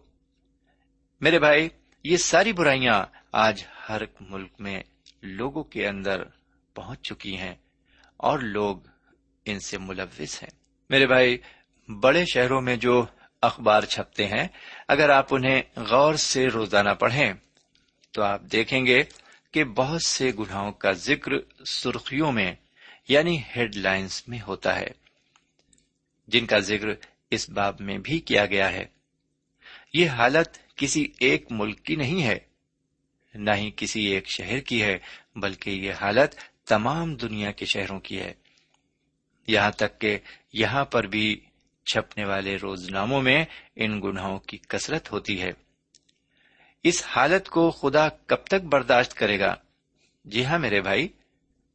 میرے 1.21 1.39
بھائی، 1.39 1.69
یہ 2.03 2.17
ساری 2.17 2.53
برائیاں 2.53 3.05
آج 3.31 3.63
ہر 3.89 4.01
ملک 4.21 4.51
میں 4.59 4.83
لوگوں 5.21 5.63
کے 5.63 5.87
اندر 5.87 6.23
پہنچ 6.73 7.01
چکی 7.01 7.37
ہیں 7.37 7.55
اور 8.17 8.39
لوگ 8.39 8.77
ان 9.45 9.59
سے 9.59 9.77
ملوث 9.77 10.43
ہیں۔ 10.43 10.59
میرے 10.89 11.07
بھائی، 11.07 11.37
بڑے 11.99 12.25
شہروں 12.33 12.61
میں 12.61 12.75
جو 12.75 13.05
اخبار 13.41 13.83
چھپتے 13.83 14.27
ہیں۔ 14.27 14.47
اگر 14.87 15.09
آپ 15.09 15.27
انہیں 15.31 15.61
غور 15.75 16.15
سے 16.15 16.47
روزانہ 16.47 16.89
پڑھیں، 16.89 17.33
تو 18.11 18.23
آپ 18.23 18.41
دیکھیں 18.41 18.85
گے 18.85 19.03
کہ 19.51 19.63
بہت 19.63 20.03
سے 20.03 20.31
گناہوں 20.39 20.71
کا 20.71 20.91
ذکر 20.91 21.31
سرخیوں 21.65 22.31
میں 22.31 22.55
یعنی 23.07 23.41
ہیڈ 23.55 23.75
لائنز 23.75 24.23
میں 24.27 24.39
ہوتا 24.47 24.75
ہے، 24.75 24.87
جن 26.27 26.45
کا 26.45 26.59
ذکر 26.59 26.87
اس 27.31 27.49
باب 27.49 27.75
میں 27.79 27.97
بھی 27.97 28.19
کیا 28.19 28.45
گیا 28.45 28.71
ہے۔ 28.71 28.85
یہ 29.93 30.09
حالت 30.09 30.75
کسی 30.75 31.07
ایک 31.19 31.45
ملک 31.51 31.83
کی 31.83 31.95
نہیں 31.95 32.23
ہے، 32.23 32.39
نہ 33.33 33.51
ہی 33.51 33.71
کسی 33.75 34.05
ایک 34.05 34.29
شہر 34.29 34.59
کی 34.59 34.81
ہے، 34.81 34.97
بلکہ 35.35 35.69
یہ 35.69 35.93
حالت 36.01 36.35
تمام 36.67 37.15
دنیا 37.15 37.51
کے 37.51 37.65
شہروں 37.65 37.99
کی 37.99 38.19
ہے۔ 38.19 38.33
یہاں 39.47 39.71
تک 39.71 40.01
کہ 40.01 40.19
یہاں 40.53 40.85
پر 40.85 41.03
بھی 41.03 41.41
چھپنے 41.85 42.25
والے 42.25 42.55
روزناموں 42.55 43.21
میں 43.21 43.45
ان 43.75 44.01
گناہوں 44.03 44.39
کی 44.39 44.57
کثرت 44.57 45.11
ہوتی 45.11 45.41
ہے۔ 45.41 45.51
اس 46.83 47.03
حالت 47.07 47.49
کو 47.49 47.71
خدا 47.71 48.09
کب 48.09 48.43
تک 48.43 48.61
برداشت 48.63 49.13
کرے 49.13 49.39
گا؟ 49.39 49.55
جی 50.25 50.45
ہاں 50.45 50.59
میرے 50.59 50.81
بھائی، 50.81 51.07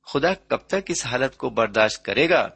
خدا 0.07 0.35
کب 0.35 0.57
تک 0.57 0.83
اس 0.88 1.07
حالت 1.07 1.37
کو 1.37 1.51
برداشت 1.51 2.05
کرے 2.05 2.29
گا؟ 2.31 2.49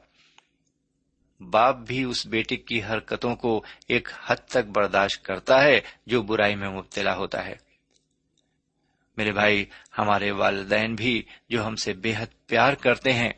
باپ 1.41 1.77
بھی 1.77 2.05
اس 2.05 2.27
بیٹے 2.27 2.57
کی 2.57 2.83
حرکتوں 2.83 3.37
کو 3.37 3.65
ایک 3.89 4.09
حد 4.27 4.37
تک 4.37 4.69
برداشت 4.69 5.25
کرتا 5.25 5.63
ہے 5.63 5.81
جو 6.07 6.23
برائی 6.23 6.55
میں 6.55 6.69
مبتلا 6.69 7.17
ہوتا 7.17 7.47
ہے۔ 7.47 7.55
میرے 9.17 9.33
بھائی، 9.33 9.65
ہمارے 9.99 10.31
والدین 10.31 10.95
بھی 10.95 11.23
جو 11.49 11.67
ہم 11.67 11.77
سے 11.77 11.93
بے 11.93 12.15
حد 12.19 12.47
پیار 12.47 12.73
کرتے 12.73 13.13
ہیں 13.13 13.33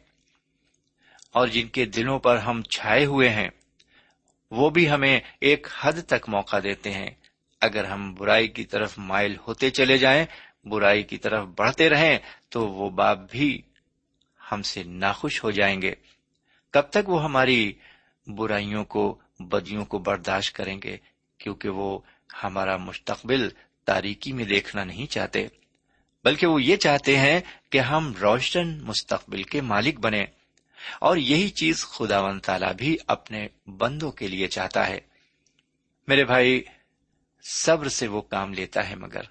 اور 1.33 1.46
جن 1.46 1.68
کے 1.68 1.85
دلوں 1.85 2.18
پر 2.18 2.37
ہم 2.37 2.62
چھائے 2.62 3.05
ہوئے 3.05 3.29
ہیں 3.29 3.49
وہ 4.50 4.70
بھی 4.70 4.90
ہمیں 4.90 5.20
ایک 5.40 5.66
حد 5.80 5.92
تک 6.08 6.28
موقع 6.28 6.56
دیتے 6.62 6.90
ہیں۔ 6.90 7.10
اگر 7.60 7.84
ہم 7.84 8.14
برائی 8.14 8.48
کی 8.48 8.64
طرف 8.64 8.98
مائل 8.98 9.36
ہوتے 9.46 9.70
چلے 9.70 9.98
جائیں، 9.98 10.26
برائی 10.64 11.02
کی 11.02 11.16
طرف 11.16 11.46
بڑھتے 11.56 11.88
رہیں، 11.88 12.18
تو 12.48 12.68
وہ 12.68 12.90
باپ 12.90 13.18
بھی 13.30 13.62
ہم 14.52 14.62
سے 14.62 14.82
ناخوش 14.82 15.44
ہو 15.44 15.50
جائیں 15.50 15.82
گے۔ 15.82 15.94
کب 16.70 16.80
تک 16.80 17.08
وہ 17.08 17.24
ہماری 17.24 17.72
برائیوں 18.26 18.84
کو، 18.84 19.18
بدیوں 19.40 19.84
کو 19.84 19.98
برداشت 19.98 20.56
کریں 20.56 20.80
گے؟ 20.84 20.96
کیونکہ 21.38 21.68
وہ 21.68 21.98
ہمارا 22.44 22.76
مستقبل 22.76 23.48
تاریکی 23.84 24.32
میں 24.32 24.44
دیکھنا 24.44 24.84
نہیں 24.84 25.06
چاہتے۔ 25.06 25.46
بلکہ 26.24 26.46
وہ 26.46 26.62
یہ 26.62 26.76
چاہتے 26.76 27.18
ہیں 27.18 27.40
کہ 27.70 27.78
ہم 27.78 28.12
روشن 28.20 28.78
مستقبل 28.82 29.42
کے 29.42 29.60
مالک 29.60 30.00
بنے 30.00 30.24
اور 31.00 31.16
یہی 31.16 31.48
چیز 31.48 31.86
خدا 31.86 32.20
و 32.20 32.38
تعالی 32.38 32.66
بھی 32.78 32.96
اپنے 33.06 33.48
بندوں 33.66 34.12
کے 34.12 34.28
لیے 34.28 34.48
چاہتا 34.48 34.86
ہے۔ 34.86 35.00
میرے 36.08 36.24
بھائی، 36.24 36.62
صبر 37.52 37.88
سے 37.88 38.08
وہ 38.08 38.20
کام 38.20 38.54
لیتا 38.54 38.90
ہے، 38.90 38.94
مگر 38.94 39.22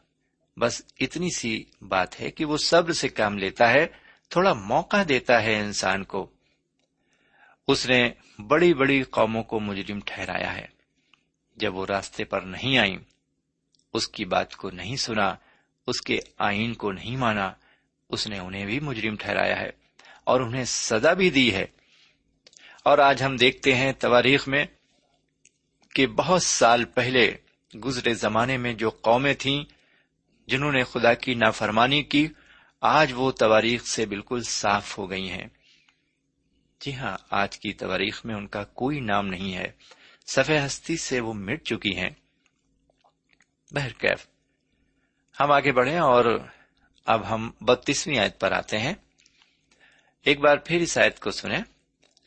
بس 0.60 0.82
اتنی 1.00 1.30
سی 1.38 1.64
بات 1.82 2.22
ہے 2.22 2.32
کہ 2.32 2.46
وہ 2.46 2.58
صبر 2.58 2.94
سے 2.94 3.10
کام 3.10 3.38
لیتا 3.38 3.70
ہے، 3.70 3.88
تھوڑا 4.30 4.54
موقع 4.54 5.04
دیتا 5.10 5.44
ہے 5.44 5.60
انسان 5.60 6.04
کو۔ 6.04 6.30
اس 7.68 7.90
نے 7.90 8.12
بڑی 8.48 8.74
بڑی 8.74 9.04
قوموں 9.04 9.44
کو 9.44 9.60
مجرم 9.60 10.00
ٹھہرایا 10.06 10.56
ہے۔ 10.56 10.66
جب 11.56 11.76
وہ 11.76 11.86
راستے 11.86 12.24
پر 12.24 12.42
نہیں 12.42 12.78
آئی 12.78 12.98
اس 13.94 14.08
کی 14.08 14.26
بات 14.26 14.56
کو 14.56 14.70
نہیں 14.70 14.96
سنا، 14.96 15.36
اس 15.88 16.02
کے 16.02 16.20
آئین 16.38 16.74
کو 16.74 16.92
نہیں 16.92 17.16
مانا، 17.16 17.52
اس 18.10 18.28
نے 18.28 18.40
انہیں 18.40 18.66
بھی 18.66 18.80
مجرم 18.80 19.16
ٹھہرایا 19.16 19.60
ہے۔ 19.60 19.70
اور 20.30 20.42
انہیں 20.42 20.66
سزا 20.66 21.14
بھی 21.14 21.30
دی 21.30 21.54
ہے۔ 21.54 21.66
اور 22.84 22.98
آج 22.98 23.24
ہم 23.24 23.36
دیکھتے 23.36 23.76
ہیں 23.76 23.92
تواریخ 23.92 24.48
میں 24.48 24.66
کہ 25.94 26.08
بہت 26.08 26.44
سال 26.44 26.86
پہلے 26.86 27.38
گزرے 27.86 28.14
زمانے 28.14 28.58
میں 28.58 28.74
جو 28.74 28.90
قومیں 28.90 29.34
تھیں 29.34 29.64
جنہوں 30.48 30.72
نے 30.72 30.84
خدا 30.84 31.14
کی 31.14 31.34
نافرمانی 31.34 32.04
کی، 32.04 32.28
آج 32.82 33.14
وہ 33.16 33.32
تواریخ 33.32 33.86
سے 33.86 34.06
بالکل 34.06 34.44
صاف 34.44 34.98
ہو 34.98 35.10
گئی 35.10 35.30
ہیں۔ 35.30 35.48
جی 36.80 36.96
ہاں 36.96 37.18
آج 37.30 37.60
کی 37.60 37.74
تواریخ 37.74 38.26
میں 38.26 38.36
ان 38.36 38.48
کا 38.48 38.64
کوئی 38.64 39.00
نام 39.00 39.28
نہیں 39.28 39.56
ہے۔ 39.56 39.72
سفید 40.28 40.66
ہستی 40.66 40.98
سے 40.98 41.20
وہ 41.20 41.34
مٹ 41.34 41.64
چکی 41.64 41.98
ہیں۔ 41.98 42.10
بہرکیف 43.72 44.28
ہم 45.40 45.52
آگے 45.52 45.72
بڑھیں 45.72 46.00
اور 46.00 46.40
اب 47.06 47.34
ہم 47.34 47.52
بتیسویں 47.62 48.20
آیت 48.20 48.40
پر 48.40 48.52
آتے 48.52 48.78
ہیں۔ 48.78 48.94
ایک 50.24 50.40
بار 50.40 50.58
پھر 50.58 50.82
اس 50.82 50.98
آیت 50.98 51.20
کو 51.20 51.32
سنیں۔ 51.32 51.62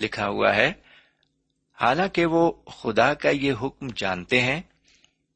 لکھا 0.01 0.29
ہوا 0.29 0.57
ہے، 0.57 0.73
حالانکہ 1.81 2.27
وہ 2.27 2.53
خدا 2.53 3.15
کا 3.15 3.31
یہ 3.31 3.53
حکم 3.63 3.89
جانتے 3.97 4.41
ہیں 4.41 4.63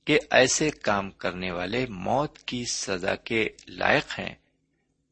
کہ 0.04 0.18
ایسے 0.30 0.70
کام 0.70 1.10
کرنے 1.10 1.50
والے 1.50 1.86
موت 1.88 2.38
کی 2.38 2.64
سزا 2.64 3.14
کے 3.14 3.48
لائق 3.68 4.18
ہیں۔ 4.18 4.34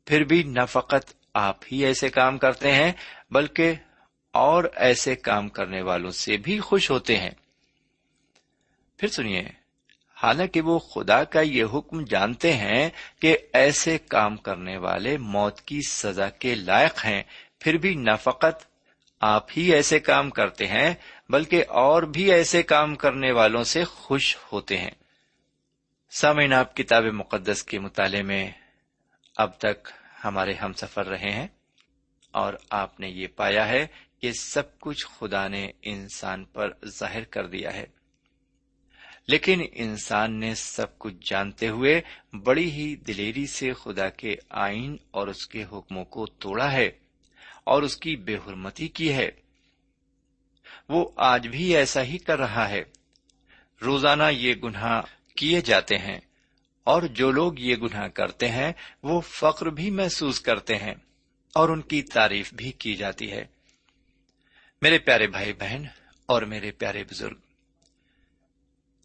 پھر 0.05 0.25
بھی 0.25 0.43
نہ 0.43 0.61
فقط 0.69 1.13
آپ 1.35 1.57
ہی 1.73 1.85
ایسے 1.85 2.09
کام 2.09 2.39
کرتے 2.39 2.73
ہیں، 2.73 2.93
بلکہ 3.31 3.75
اور 4.31 4.65
ایسے 4.75 5.17
کام 5.17 5.49
کرنے 5.49 5.83
والوں 5.83 6.11
سے 6.11 6.37
بھی 6.37 6.61
خوش 6.61 6.91
ہوتے 6.91 7.19
ہیں۔ 7.19 7.31
پھر 8.97 9.09
سنیے۔ 9.09 9.64
حالانکہ 10.25 10.61
وہ 10.61 10.79
خدا 10.79 11.25
کا 11.25 11.41
یہ 11.41 11.65
حکم 11.75 12.05
جانتے 12.05 12.53
ہیں 12.53 12.91
کہ 13.21 13.37
ایسے 13.53 13.99
کام 13.99 14.37
کرنے 14.37 14.77
والے 14.77 15.17
موت 15.17 15.61
کی 15.61 15.81
سزا 15.89 16.29
کے 16.29 16.55
لائق 16.55 17.05
ہیں، 17.05 17.23
پھر 17.59 17.75
بھی 17.75 17.95
نہ 17.95 18.11
فقط 18.21 18.65
آپ 19.21 19.47
ہی 19.57 19.73
ایسے 19.73 19.99
کام 19.99 20.31
کرتے 20.31 20.67
ہیں، 20.67 20.95
بلکہ 21.29 21.65
اور 21.69 22.03
بھی 22.03 22.33
ایسے 22.33 22.63
کام 22.63 22.95
کرنے 22.95 23.33
والوں 23.33 23.65
سے 23.65 23.85
خوش 23.85 24.37
ہوتے 24.53 24.79
ہیں۔ 24.79 24.91
سامعین، 26.11 26.53
آپ 26.53 26.77
کتاب 26.77 27.05
مقدس 27.05 27.63
کے 27.63 27.79
مطالعے 27.79 28.23
میں 28.23 28.51
اب 29.37 29.59
تک 29.59 29.89
ہمارے 30.25 30.53
ہم 30.53 30.73
سفر 30.73 31.07
رہے 31.07 31.31
ہیں 31.31 31.47
اور 32.31 32.55
آپ 32.71 33.01
نے 33.01 33.09
یہ 33.09 33.27
پایا 33.37 33.69
ہے 33.69 33.87
کہ 34.21 34.33
سب 34.33 34.79
کچھ 34.81 35.07
خدا 35.07 35.49
نے 35.49 35.71
انسان 35.83 36.45
پر 36.45 36.71
ظاہر 36.99 37.25
کر 37.25 37.47
دیا 37.47 37.75
ہے۔ 37.75 37.87
لیکن 39.29 39.63
انسان 39.73 40.41
نے 40.41 40.55
سب 40.55 40.99
کچھ 40.99 41.15
جانتے 41.23 41.69
ہوئے 41.69 42.01
بڑی 42.45 42.71
ہی 42.71 42.97
دلیری 42.97 43.47
سے 43.47 43.73
خدا 43.73 44.09
کے 44.09 44.37
آئین 44.51 44.97
اور 45.11 45.29
اس 45.29 45.47
کے 45.47 45.65
حکموں 45.65 46.05
کو 46.05 46.27
توڑا 46.27 46.73
ہے 46.73 46.91
اور 47.65 47.83
اس 47.83 47.97
کی 47.97 48.17
بے 48.17 48.35
حرمتی 48.35 48.89
کی 48.89 49.13
ہے۔ 49.13 49.31
وہ 50.89 51.11
آج 51.17 51.49
بھی 51.49 51.77
ایسا 51.77 52.03
ہی 52.03 52.19
کر 52.19 52.39
رہا 52.39 52.69
ہے۔ 52.69 52.83
روزانہ 53.83 54.23
یہ 54.31 54.55
گناہ 54.55 55.01
کیے 55.37 55.61
جاتے 55.61 55.99
ہیں 55.99 56.21
اور 56.85 57.03
جو 57.03 57.31
لوگ 57.31 57.53
یہ 57.59 57.77
گناہ 57.77 58.09
کرتے 58.09 58.49
ہیں، 58.49 58.73
وہ 59.03 59.21
فخر 59.21 59.67
بھی 59.67 59.91
محسوس 59.91 60.41
کرتے 60.41 60.77
ہیں 60.77 60.95
اور 61.55 61.69
ان 61.69 61.81
کی 61.81 62.03
تعریف 62.03 62.55
بھی 62.55 62.73
کی 62.73 62.97
جاتی 62.97 63.31
ہے۔ 63.33 63.45
میرے 64.83 64.99
پیارے 64.99 65.27
بھائی 65.27 65.53
بہن 65.53 65.83
اور 66.27 66.43
میرے 66.43 66.71
پیارے 66.71 67.05
بزرگ 67.05 67.37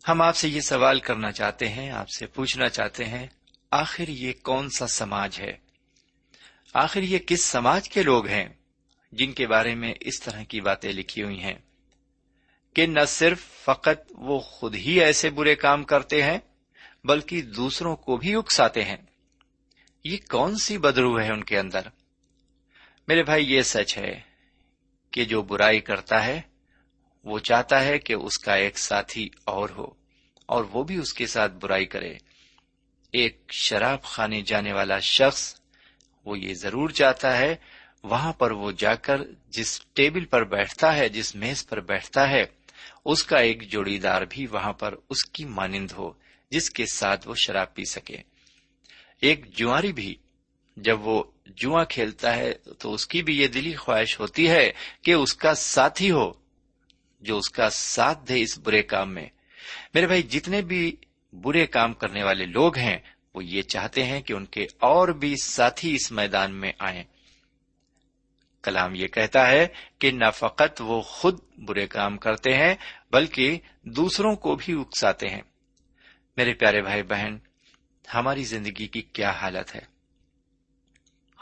ہم 0.08 0.22
آپ 0.22 0.36
سے 0.36 0.50
یہ 0.50 0.62
سوال 0.62 1.00
کرنا 1.00 1.32
چاہتے 1.32 1.70
ہیں، 1.70 1.92
آپ 1.92 2.10
سے 2.10 2.28
پوچھنا 2.28 2.70
چاہتے 2.70 3.06
ہیں، 3.06 3.28
آخر 3.72 4.08
یہ 4.08 4.34
کون 4.44 4.70
سا 4.70 4.88
سماج 4.88 5.40
ہے؟ 5.40 5.58
آخر 6.74 7.04
یہ 7.04 7.20
کس 7.20 7.44
سماج 7.44 7.90
کے 7.90 8.04
لوگ 8.04 8.28
ہیں 8.28 8.50
جن 9.12 9.34
کے 9.34 9.48
بارے 9.48 9.76
میں 9.76 9.94
اس 10.00 10.20
طرح 10.20 10.44
کی 10.44 10.62
باتیں 10.62 10.92
لکھی 10.92 11.24
ہوئی 11.24 11.40
ہیں؟ 11.40 11.54
کہ 12.74 12.86
نہ 12.86 13.06
صرف 13.08 13.42
فقط 13.66 14.12
وہ 14.12 14.40
خود 14.40 14.76
ہی 14.76 15.02
ایسے 15.02 15.30
برے 15.30 15.56
کام 15.56 15.84
کرتے 15.84 16.24
ہیں، 16.24 16.38
بلکہ 17.04 17.42
دوسروں 17.42 17.96
کو 17.96 18.18
بھی 18.18 18.36
اکساتے 18.36 18.84
ہیں۔ 18.84 18.98
یہ 20.04 20.18
کون 20.30 20.58
سی 20.58 20.78
بدرو 20.78 21.20
ہے 21.20 21.32
ان 21.32 21.44
کے 21.44 21.60
اندر؟ 21.60 21.82
میرے 23.08 23.24
بھائی، 23.24 23.54
یہ 23.54 23.62
سچ 23.62 23.98
ہے 23.98 24.20
کہ 25.12 25.26
جو 25.26 25.42
برائی 25.42 25.80
کرتا 25.80 26.26
ہے 26.26 26.42
وہ 27.24 27.40
چاہتا 27.40 27.86
ہے 27.86 28.00
کہ 28.00 28.14
اس 28.14 28.38
کا 28.40 28.56
ایک 28.56 28.80
ساتھی 28.80 29.30
اور 29.44 29.70
ہو 29.70 29.86
اور 30.46 30.64
وہ 30.64 30.84
بھی 30.84 30.96
اس 30.96 31.14
کے 31.14 31.28
ساتھ 31.28 31.52
برائی 31.52 31.86
کرے۔ 31.86 32.18
ایک 33.12 33.52
شراب 33.52 34.04
خانے 34.04 34.42
جانے 34.42 34.74
والا 34.74 35.00
شخص 35.00 35.56
وہ 36.26 36.40
یہ 36.40 36.54
ضرور 36.54 36.90
چاہتا 36.90 37.38
ہے، 37.38 37.56
وہاں 38.04 38.34
پر 38.34 38.52
وہ 38.52 38.72
جا 38.72 38.96
کر 38.96 39.22
جس 39.50 39.82
ٹیبل 39.94 40.26
پر 40.26 40.44
بیٹھتا 40.44 40.96
ہے، 40.96 41.10
جس 41.10 41.36
میز 41.36 41.68
پر 41.68 41.80
بیٹھتا 41.80 42.30
ہے، 42.30 42.46
اس 43.06 43.24
کا 43.24 43.38
ایک 43.38 43.72
جوڑی 43.72 44.00
دار 44.00 44.22
بھی 44.22 44.48
وہاں 44.48 44.74
پر 44.74 44.96
اس 45.10 45.26
کی 45.26 45.46
مانند 45.46 45.92
ہو، 45.92 46.12
جس 46.52 46.70
کے 46.70 46.86
ساتھ 46.94 47.28
وہ 47.28 47.36
شراب 47.36 47.76
پی 47.76 47.84
سکے۔ 47.86 48.18
ایک 49.22 49.56
جواری 49.56 49.94
بھی، 49.94 50.16
جب 50.78 51.08
وہ 51.08 51.24
جوا 51.46 51.84
کھیلتا 51.84 52.36
ہے 52.36 52.54
تو 52.80 52.94
اس 52.94 53.08
کی 53.08 53.24
بھی 53.24 53.40
یہ 53.40 53.48
دلی 53.48 53.76
خواہش 53.76 54.20
ہوتی 54.20 54.50
ہے 54.50 54.72
کہ 55.02 55.12
اس 55.12 55.34
کا 55.34 55.54
ساتھی 55.54 56.12
ہو۔ 56.12 56.39
جو 57.22 57.38
اس 57.38 57.50
کا 57.50 57.70
ساتھ 57.70 58.28
دے 58.28 58.42
اس 58.42 58.60
برے 58.60 58.82
کام 58.82 59.14
میں۔ 59.14 59.28
میرے 59.94 60.08
بھائی، 60.08 60.22
جتنے 60.22 60.62
بھی 60.62 60.96
برے 61.34 61.68
کام 61.68 61.94
کرنے 61.94 62.24
والے 62.24 62.46
لوگ 62.46 62.78
ہیں، 62.78 62.98
وہ 63.34 63.44
یہ 63.44 63.62
چاہتے 63.62 64.04
ہیں 64.04 64.22
کہ 64.22 64.34
ان 64.34 64.46
کے 64.46 64.66
اور 64.80 65.08
بھی 65.08 65.36
ساتھی 65.44 65.96
اس 65.96 66.12
میدان 66.12 66.54
میں 66.54 66.72
آئیں۔ 66.80 67.04
کلام 68.64 68.96
یہ 68.96 69.08
کہتا 69.08 69.48
ہے 69.48 69.68
کہ 70.00 70.12
نہ 70.12 70.26
فقط 70.34 70.82
وہ 70.82 71.02
خود 71.02 71.40
برے 71.58 71.88
کام 71.88 72.18
کرتے 72.18 72.54
ہیں، 72.54 72.76
بلکہ 73.12 73.60
دوسروں 73.84 74.36
کو 74.36 74.56
بھی 74.56 74.74
اکساتے 74.74 75.28
ہیں۔ 75.28 75.42
میرے 76.38 76.54
پیارے 76.54 76.82
بھائی 76.82 77.04
بہن، 77.04 77.38
ہماری 78.14 78.44
زندگی 78.44 78.88
کی 78.88 79.02
کیا 79.02 79.32
حالت 79.32 79.76
ہے؟ 79.76 79.82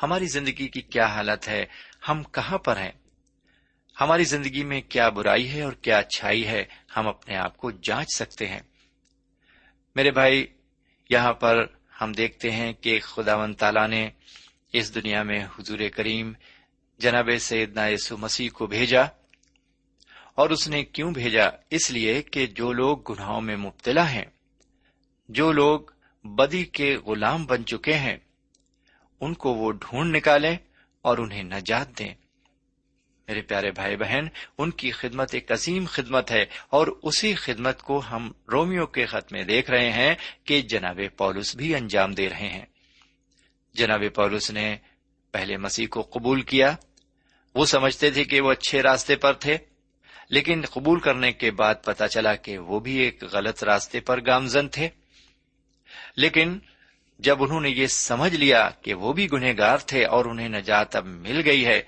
ہماری 0.03 0.25
زندگی 0.25 0.67
کی 0.67 0.81
کیا 0.81 1.05
حالت 1.05 1.47
ہے؟ 1.47 1.65
ہم 2.09 2.23
کہاں 2.23 2.57
پر 2.57 2.77
ہیں؟ 2.77 2.91
ہماری 4.01 4.23
زندگی 4.23 4.63
میں 4.63 4.81
کیا 4.81 5.09
برائی 5.09 5.51
ہے 5.51 5.61
اور 5.61 5.73
کیا 5.73 5.97
اچھائی 5.97 6.47
ہے 6.47 6.65
ہم 6.97 7.07
اپنے 7.07 7.35
آپ 7.35 7.57
کو 7.57 7.71
جانچ 7.71 8.07
سکتے 8.17 8.47
ہیں۔ 8.47 8.59
میرے 9.95 10.11
بھائی، 10.11 10.45
یہاں 11.09 11.33
پر 11.33 11.65
ہم 12.01 12.11
دیکھتے 12.11 12.51
ہیں 12.51 12.73
کہ 12.73 12.99
خدا 12.99 13.35
و 13.35 13.53
تعالی 13.53 13.87
نے 13.87 14.09
اس 14.73 14.95
دنیا 14.95 15.23
میں 15.23 15.45
حضور 15.45 15.79
کریم 15.95 16.33
جناب 16.99 17.29
سید 17.39 17.77
یسو 17.77 18.17
مسیح 18.17 18.49
کو 18.49 18.67
بھیجا 18.67 19.01
اور 20.35 20.49
اس 20.49 20.67
نے 20.67 20.83
کیوں 20.83 21.11
بھیجا؟ 21.11 21.49
اس 21.69 21.91
لیے 21.91 22.21
کہ 22.21 22.45
جو 22.45 22.73
لوگ 22.73 23.13
گناہوں 23.13 23.41
میں 23.41 23.55
مبتلا 23.55 24.11
ہیں، 24.11 24.25
جو 25.29 25.51
لوگ 25.51 25.79
بدی 26.23 26.63
کے 26.63 26.97
غلام 26.97 27.45
بن 27.45 27.65
چکے 27.65 27.93
ہیں، 27.93 28.17
ان 29.19 29.33
کو 29.33 29.53
وہ 29.53 29.71
ڈھونڈ 29.71 30.15
نکالیں 30.15 30.57
اور 31.01 31.17
انہیں 31.17 31.43
نجات 31.43 31.99
دیں۔ 31.99 32.13
میرے 33.27 33.41
پیارے 33.41 33.71
بھائی 33.71 33.95
بہن، 33.95 34.25
ان 34.57 34.71
کی 34.71 34.91
خدمت 34.91 35.33
ایک 35.33 35.51
عظیم 35.51 35.85
خدمت 35.89 36.31
ہے 36.31 36.45
اور 36.69 36.87
اسی 37.03 37.35
خدمت 37.35 37.81
کو 37.81 38.01
ہم 38.11 38.31
رومیو 38.51 38.85
کے 38.85 39.05
خط 39.05 39.33
میں 39.33 39.43
دیکھ 39.43 39.71
رہے 39.71 39.91
ہیں 39.91 40.15
کہ 40.43 40.61
جناب 40.61 40.99
پولس 41.17 41.55
بھی 41.55 41.75
انجام 41.75 42.13
دے 42.13 42.29
رہے 42.29 42.49
ہیں۔ 42.49 42.65
جناب 43.73 44.03
پولس 44.15 44.51
نے 44.51 44.77
پہلے 45.31 45.57
مسیح 45.57 45.87
کو 45.87 46.01
قبول 46.01 46.41
کیا۔ 46.41 46.75
وہ 47.55 47.65
سمجھتے 47.65 48.11
تھے 48.11 48.23
کہ 48.23 48.41
وہ 48.41 48.51
اچھے 48.51 48.81
راستے 48.81 49.15
پر 49.15 49.33
تھے، 49.33 49.57
لیکن 50.29 50.61
قبول 50.71 50.99
کرنے 50.99 51.31
کے 51.31 51.51
بعد 51.51 51.75
پتا 51.85 52.07
چلا 52.07 52.35
کہ 52.35 52.57
وہ 52.57 52.79
بھی 52.79 52.97
ایک 52.97 53.23
غلط 53.23 53.63
راستے 53.63 53.99
پر 53.99 54.25
گامزن 54.25 54.69
تھے۔ 54.69 54.89
لیکن 56.15 56.59
جب 57.19 57.43
انہوں 57.43 57.61
نے 57.61 57.69
یہ 57.69 57.87
سمجھ 57.87 58.35
لیا 58.35 58.69
کہ 58.81 58.93
وہ 58.93 59.13
بھی 59.13 59.31
گنہ 59.31 59.49
گار 59.57 59.77
تھے 59.77 60.05
اور 60.05 60.25
انہیں 60.25 60.49
نجات 60.49 60.95
اب 60.95 61.05
مل 61.05 61.41
گئی 61.45 61.65
ہے، 61.65 61.81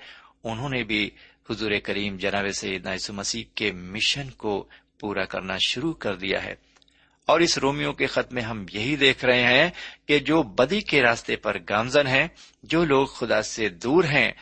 انہوں 0.44 0.68
نے 0.68 0.84
بھی 0.84 1.10
حضور 1.50 1.70
کریم 1.84 2.16
جناب 2.16 2.48
سید 2.54 2.88
مسیح 3.08 3.44
کے 3.54 3.72
مشن 3.72 4.30
کو 4.30 4.68
پورا 5.00 5.24
کرنا 5.24 5.56
شروع 5.66 5.92
کر 5.92 6.16
دیا 6.16 6.44
ہے۔ 6.44 6.54
اور 7.26 7.40
اس 7.40 7.58
رومیو 7.58 7.92
کے 7.92 8.06
خط 8.06 8.32
میں 8.32 8.42
ہم 8.42 8.66
یہی 8.72 8.96
دیکھ 8.96 9.24
رہے 9.24 9.42
ہیں 9.42 9.70
کہ 10.06 10.18
جو 10.18 10.42
بدی 10.42 10.80
کے 10.80 11.02
راستے 11.02 11.36
پر 11.36 11.56
گامزن 11.68 12.06
ہیں، 12.06 12.28
جو 12.62 12.84
لوگ 12.84 13.06
خدا 13.06 13.42
سے 13.42 13.68
دور 13.68 14.04
ہیں، 14.04 14.32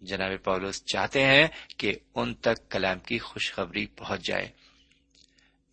جناب 0.00 0.44
پولس 0.44 0.84
چاہتے 0.84 1.24
ہیں 1.24 1.46
کہ 1.76 1.92
ان 2.14 2.34
تک 2.34 2.70
کلام 2.70 2.98
کی 2.98 3.18
خوشخبری 3.18 3.86
پہنچ 3.86 4.26
جائے۔ 4.26 4.48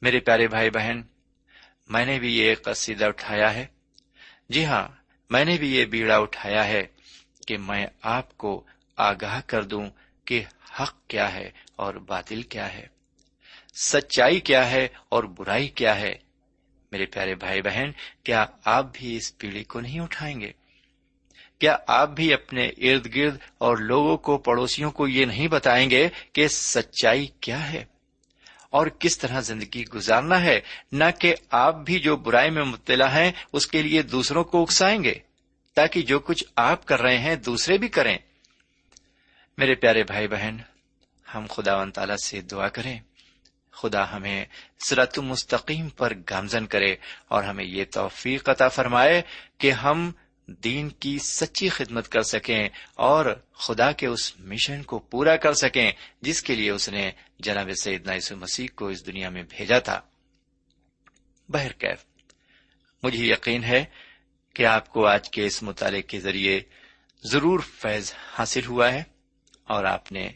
میرے 0.02 0.19
پیارے 0.19 0.47
بھائی 0.47 0.69
بہن، 0.69 1.02
میں 1.89 2.06
نے 2.06 2.19
بھی 2.19 2.38
یہ 2.38 2.56
قصیدہ 2.63 3.06
اٹھایا 3.06 3.54
ہے۔ 3.54 3.65
جی 4.49 4.65
ہاں 4.65 4.88
میں 5.30 5.45
نے 5.45 5.58
بھی 5.58 5.75
یہ 5.75 5.86
بیڑا 5.86 6.17
اٹھایا 6.17 6.67
ہے 6.67 6.84
کہ 7.47 7.58
میں 7.58 7.86
آپ 8.02 8.38
کو 8.38 8.65
آگاہ 8.97 9.41
کر 9.47 9.63
دوں 9.63 9.86
کہ 10.29 10.43
حق 10.79 10.95
کیا 11.07 11.33
ہے 11.33 11.51
اور 11.75 11.93
باطل 11.93 12.41
کیا 12.41 12.73
ہے؟ 12.73 12.87
سچائی 13.73 14.39
کیا 14.39 14.71
ہے 14.71 14.87
اور 15.09 15.23
برائی 15.23 15.67
کیا 15.67 15.99
ہے؟ 15.99 16.15
میرے 16.91 17.05
پیارے 17.05 17.35
بھائی 17.35 17.61
بہن، 17.61 17.91
کیا 18.23 18.45
آپ 18.65 18.85
بھی 18.93 19.15
اس 19.15 19.37
پیڑھی 19.37 19.63
کو 19.63 19.79
نہیں 19.79 19.99
اٹھائیں 19.99 20.41
گے؟ 20.41 20.51
کیا 21.59 21.77
آپ 21.87 22.09
بھی 22.09 22.33
اپنے 22.33 22.67
ارد 22.67 23.15
گرد 23.15 23.37
اور 23.57 23.77
لوگوں 23.77 24.17
کو، 24.17 24.37
پڑوسیوں 24.37 24.91
کو 24.91 25.07
یہ 25.07 25.25
نہیں 25.25 25.47
بتائیں 25.47 25.89
گے 25.89 26.09
کہ 26.33 26.47
سچائی 26.47 27.27
کیا 27.39 27.73
ہے؟ 27.73 27.85
اور 28.69 28.87
کس 28.87 29.17
طرح 29.17 29.39
زندگی 29.39 29.85
گزارنا 29.85 30.41
ہے، 30.41 30.61
نہ 30.91 31.03
کہ 31.19 31.35
آپ 31.51 31.75
بھی 31.75 31.99
جو 31.99 32.15
برائی 32.15 32.49
میں 32.49 32.63
مبتلا 32.63 33.15
ہیں، 33.15 33.31
اس 33.53 33.67
کے 33.67 33.81
لیے 33.81 34.01
دوسروں 34.01 34.43
کو 34.43 34.61
اکسائیں 34.61 35.03
گے، 35.03 35.13
تاکہ 35.73 36.01
جو 36.01 36.19
کچھ 36.19 36.43
آپ 36.55 36.85
کر 36.85 37.01
رہے 37.01 37.17
ہیں، 37.17 37.35
دوسرے 37.35 37.77
بھی 37.77 37.87
کریں۔ 37.87 38.17
میرے 39.60 39.76
پیارے 39.76 40.04
بھائی 40.04 40.28
بہن، 40.28 40.58
ہم 41.36 41.45
خدا 41.50 41.82
و 41.82 41.89
تعالی 41.89 42.13
سے 42.26 42.41
دعا 42.41 42.69
کریں۔ 42.69 43.00
خدا 43.72 44.12
ہمیں 44.12 44.45
سرت 44.89 45.19
مستقیم 45.19 45.89
پر 45.89 46.13
گامزن 46.30 46.65
کرے 46.65 46.95
اور 47.28 47.43
ہمیں 47.43 47.63
یہ 47.63 47.86
توفیق 47.91 48.50
عطا 48.50 48.67
فرمائے 48.67 49.22
کہ 49.58 49.72
ہم 49.72 50.12
دین 50.48 50.89
کی 50.89 51.19
سچی 51.19 51.69
خدمت 51.69 52.10
کر 52.10 52.22
سکیں 52.22 52.69
اور 52.95 53.26
خدا 53.54 53.91
کے 53.91 54.08
اس 54.08 54.39
مشن 54.39 54.84
کو 54.84 55.00
پورا 55.00 55.36
کر 55.36 55.54
سکیں 55.54 55.91
جس 56.22 56.43
کے 56.43 56.56
لیے 56.56 56.72
اس 56.72 56.89
نے 56.89 57.12
جناب 57.39 57.69
سیدنا 57.82 58.13
یسو 58.13 58.38
مسیح 58.38 58.67
کو 58.76 58.88
اس 58.88 59.06
دنیا 59.06 59.30
میں 59.30 59.43
بھیجا 59.50 59.80
تھا۔ 59.80 60.02
بہرکیف 61.50 62.06
مجھے 63.04 63.26
یقین 63.26 63.63
ہے 63.63 63.86
کہ 64.54 64.65
آپ 64.65 64.89
کو 64.89 65.06
آج 65.06 65.30
کے 65.30 65.45
اس 65.45 65.63
مطالعے 65.63 66.02
کے 66.02 66.19
ذریعے 66.19 66.62
ضرور 67.24 67.60
فیض 67.60 68.13
حاصل 68.34 68.65
ہوا 68.65 68.93
ہے۔ 68.93 69.18
اور 69.69 69.84
آپ 69.84 70.12
نے 70.12 70.29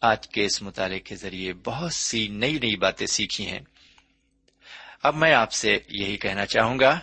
آج 0.00 0.28
کے 0.28 0.44
اس 0.44 0.62
مطالعے 0.62 1.00
کے 1.00 1.16
ذریعے 1.16 1.52
بہت 1.52 1.92
سی 1.92 2.28
نئی 2.28 2.52
نئی 2.52 2.76
باتیں 2.76 3.06
سیکھی 3.06 3.46
ہیں۔ 3.46 3.60
اب 5.02 5.14
میں 5.14 5.34
آپ 5.34 5.52
سے 5.52 5.78
یہی 5.88 6.16
کہنا 6.16 6.46
چاہوں 6.46 6.78
گا، 6.78 6.98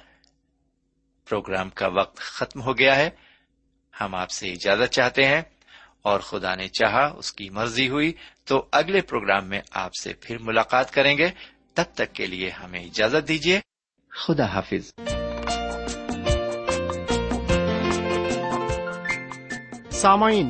پروگرام 1.29 1.69
کا 1.69 1.87
وقت 1.87 2.17
ختم 2.17 2.61
ہو 2.61 2.77
گیا 2.77 2.95
ہے۔ 2.95 3.09
ہم 4.01 4.15
آپ 4.15 4.29
سے 4.29 4.51
اجازت 4.51 4.93
چاہتے 4.93 5.25
ہیں 5.25 5.41
اور 6.01 6.19
خدا 6.19 6.55
نے 6.55 6.67
چاہا 6.67 7.05
اس 7.05 7.33
کی 7.33 7.49
مرضی 7.49 7.89
ہوئی 7.89 8.13
تو 8.43 8.67
اگلے 8.71 9.01
پروگرام 9.01 9.45
میں 9.45 9.61
آپ 9.71 9.91
سے 10.01 10.13
پھر 10.13 10.37
ملاقات 10.37 10.93
کریں 10.93 11.17
گے۔ 11.17 11.27
تب 11.73 11.83
تک 11.93 12.13
کے 12.13 12.25
لیے 12.25 12.49
ہمیں 12.49 12.79
اجازت 12.79 13.27
دیجیے۔ 13.27 13.59
خدا 14.09 14.45
حافظ۔ 14.45 14.93
سامعین 19.91 20.49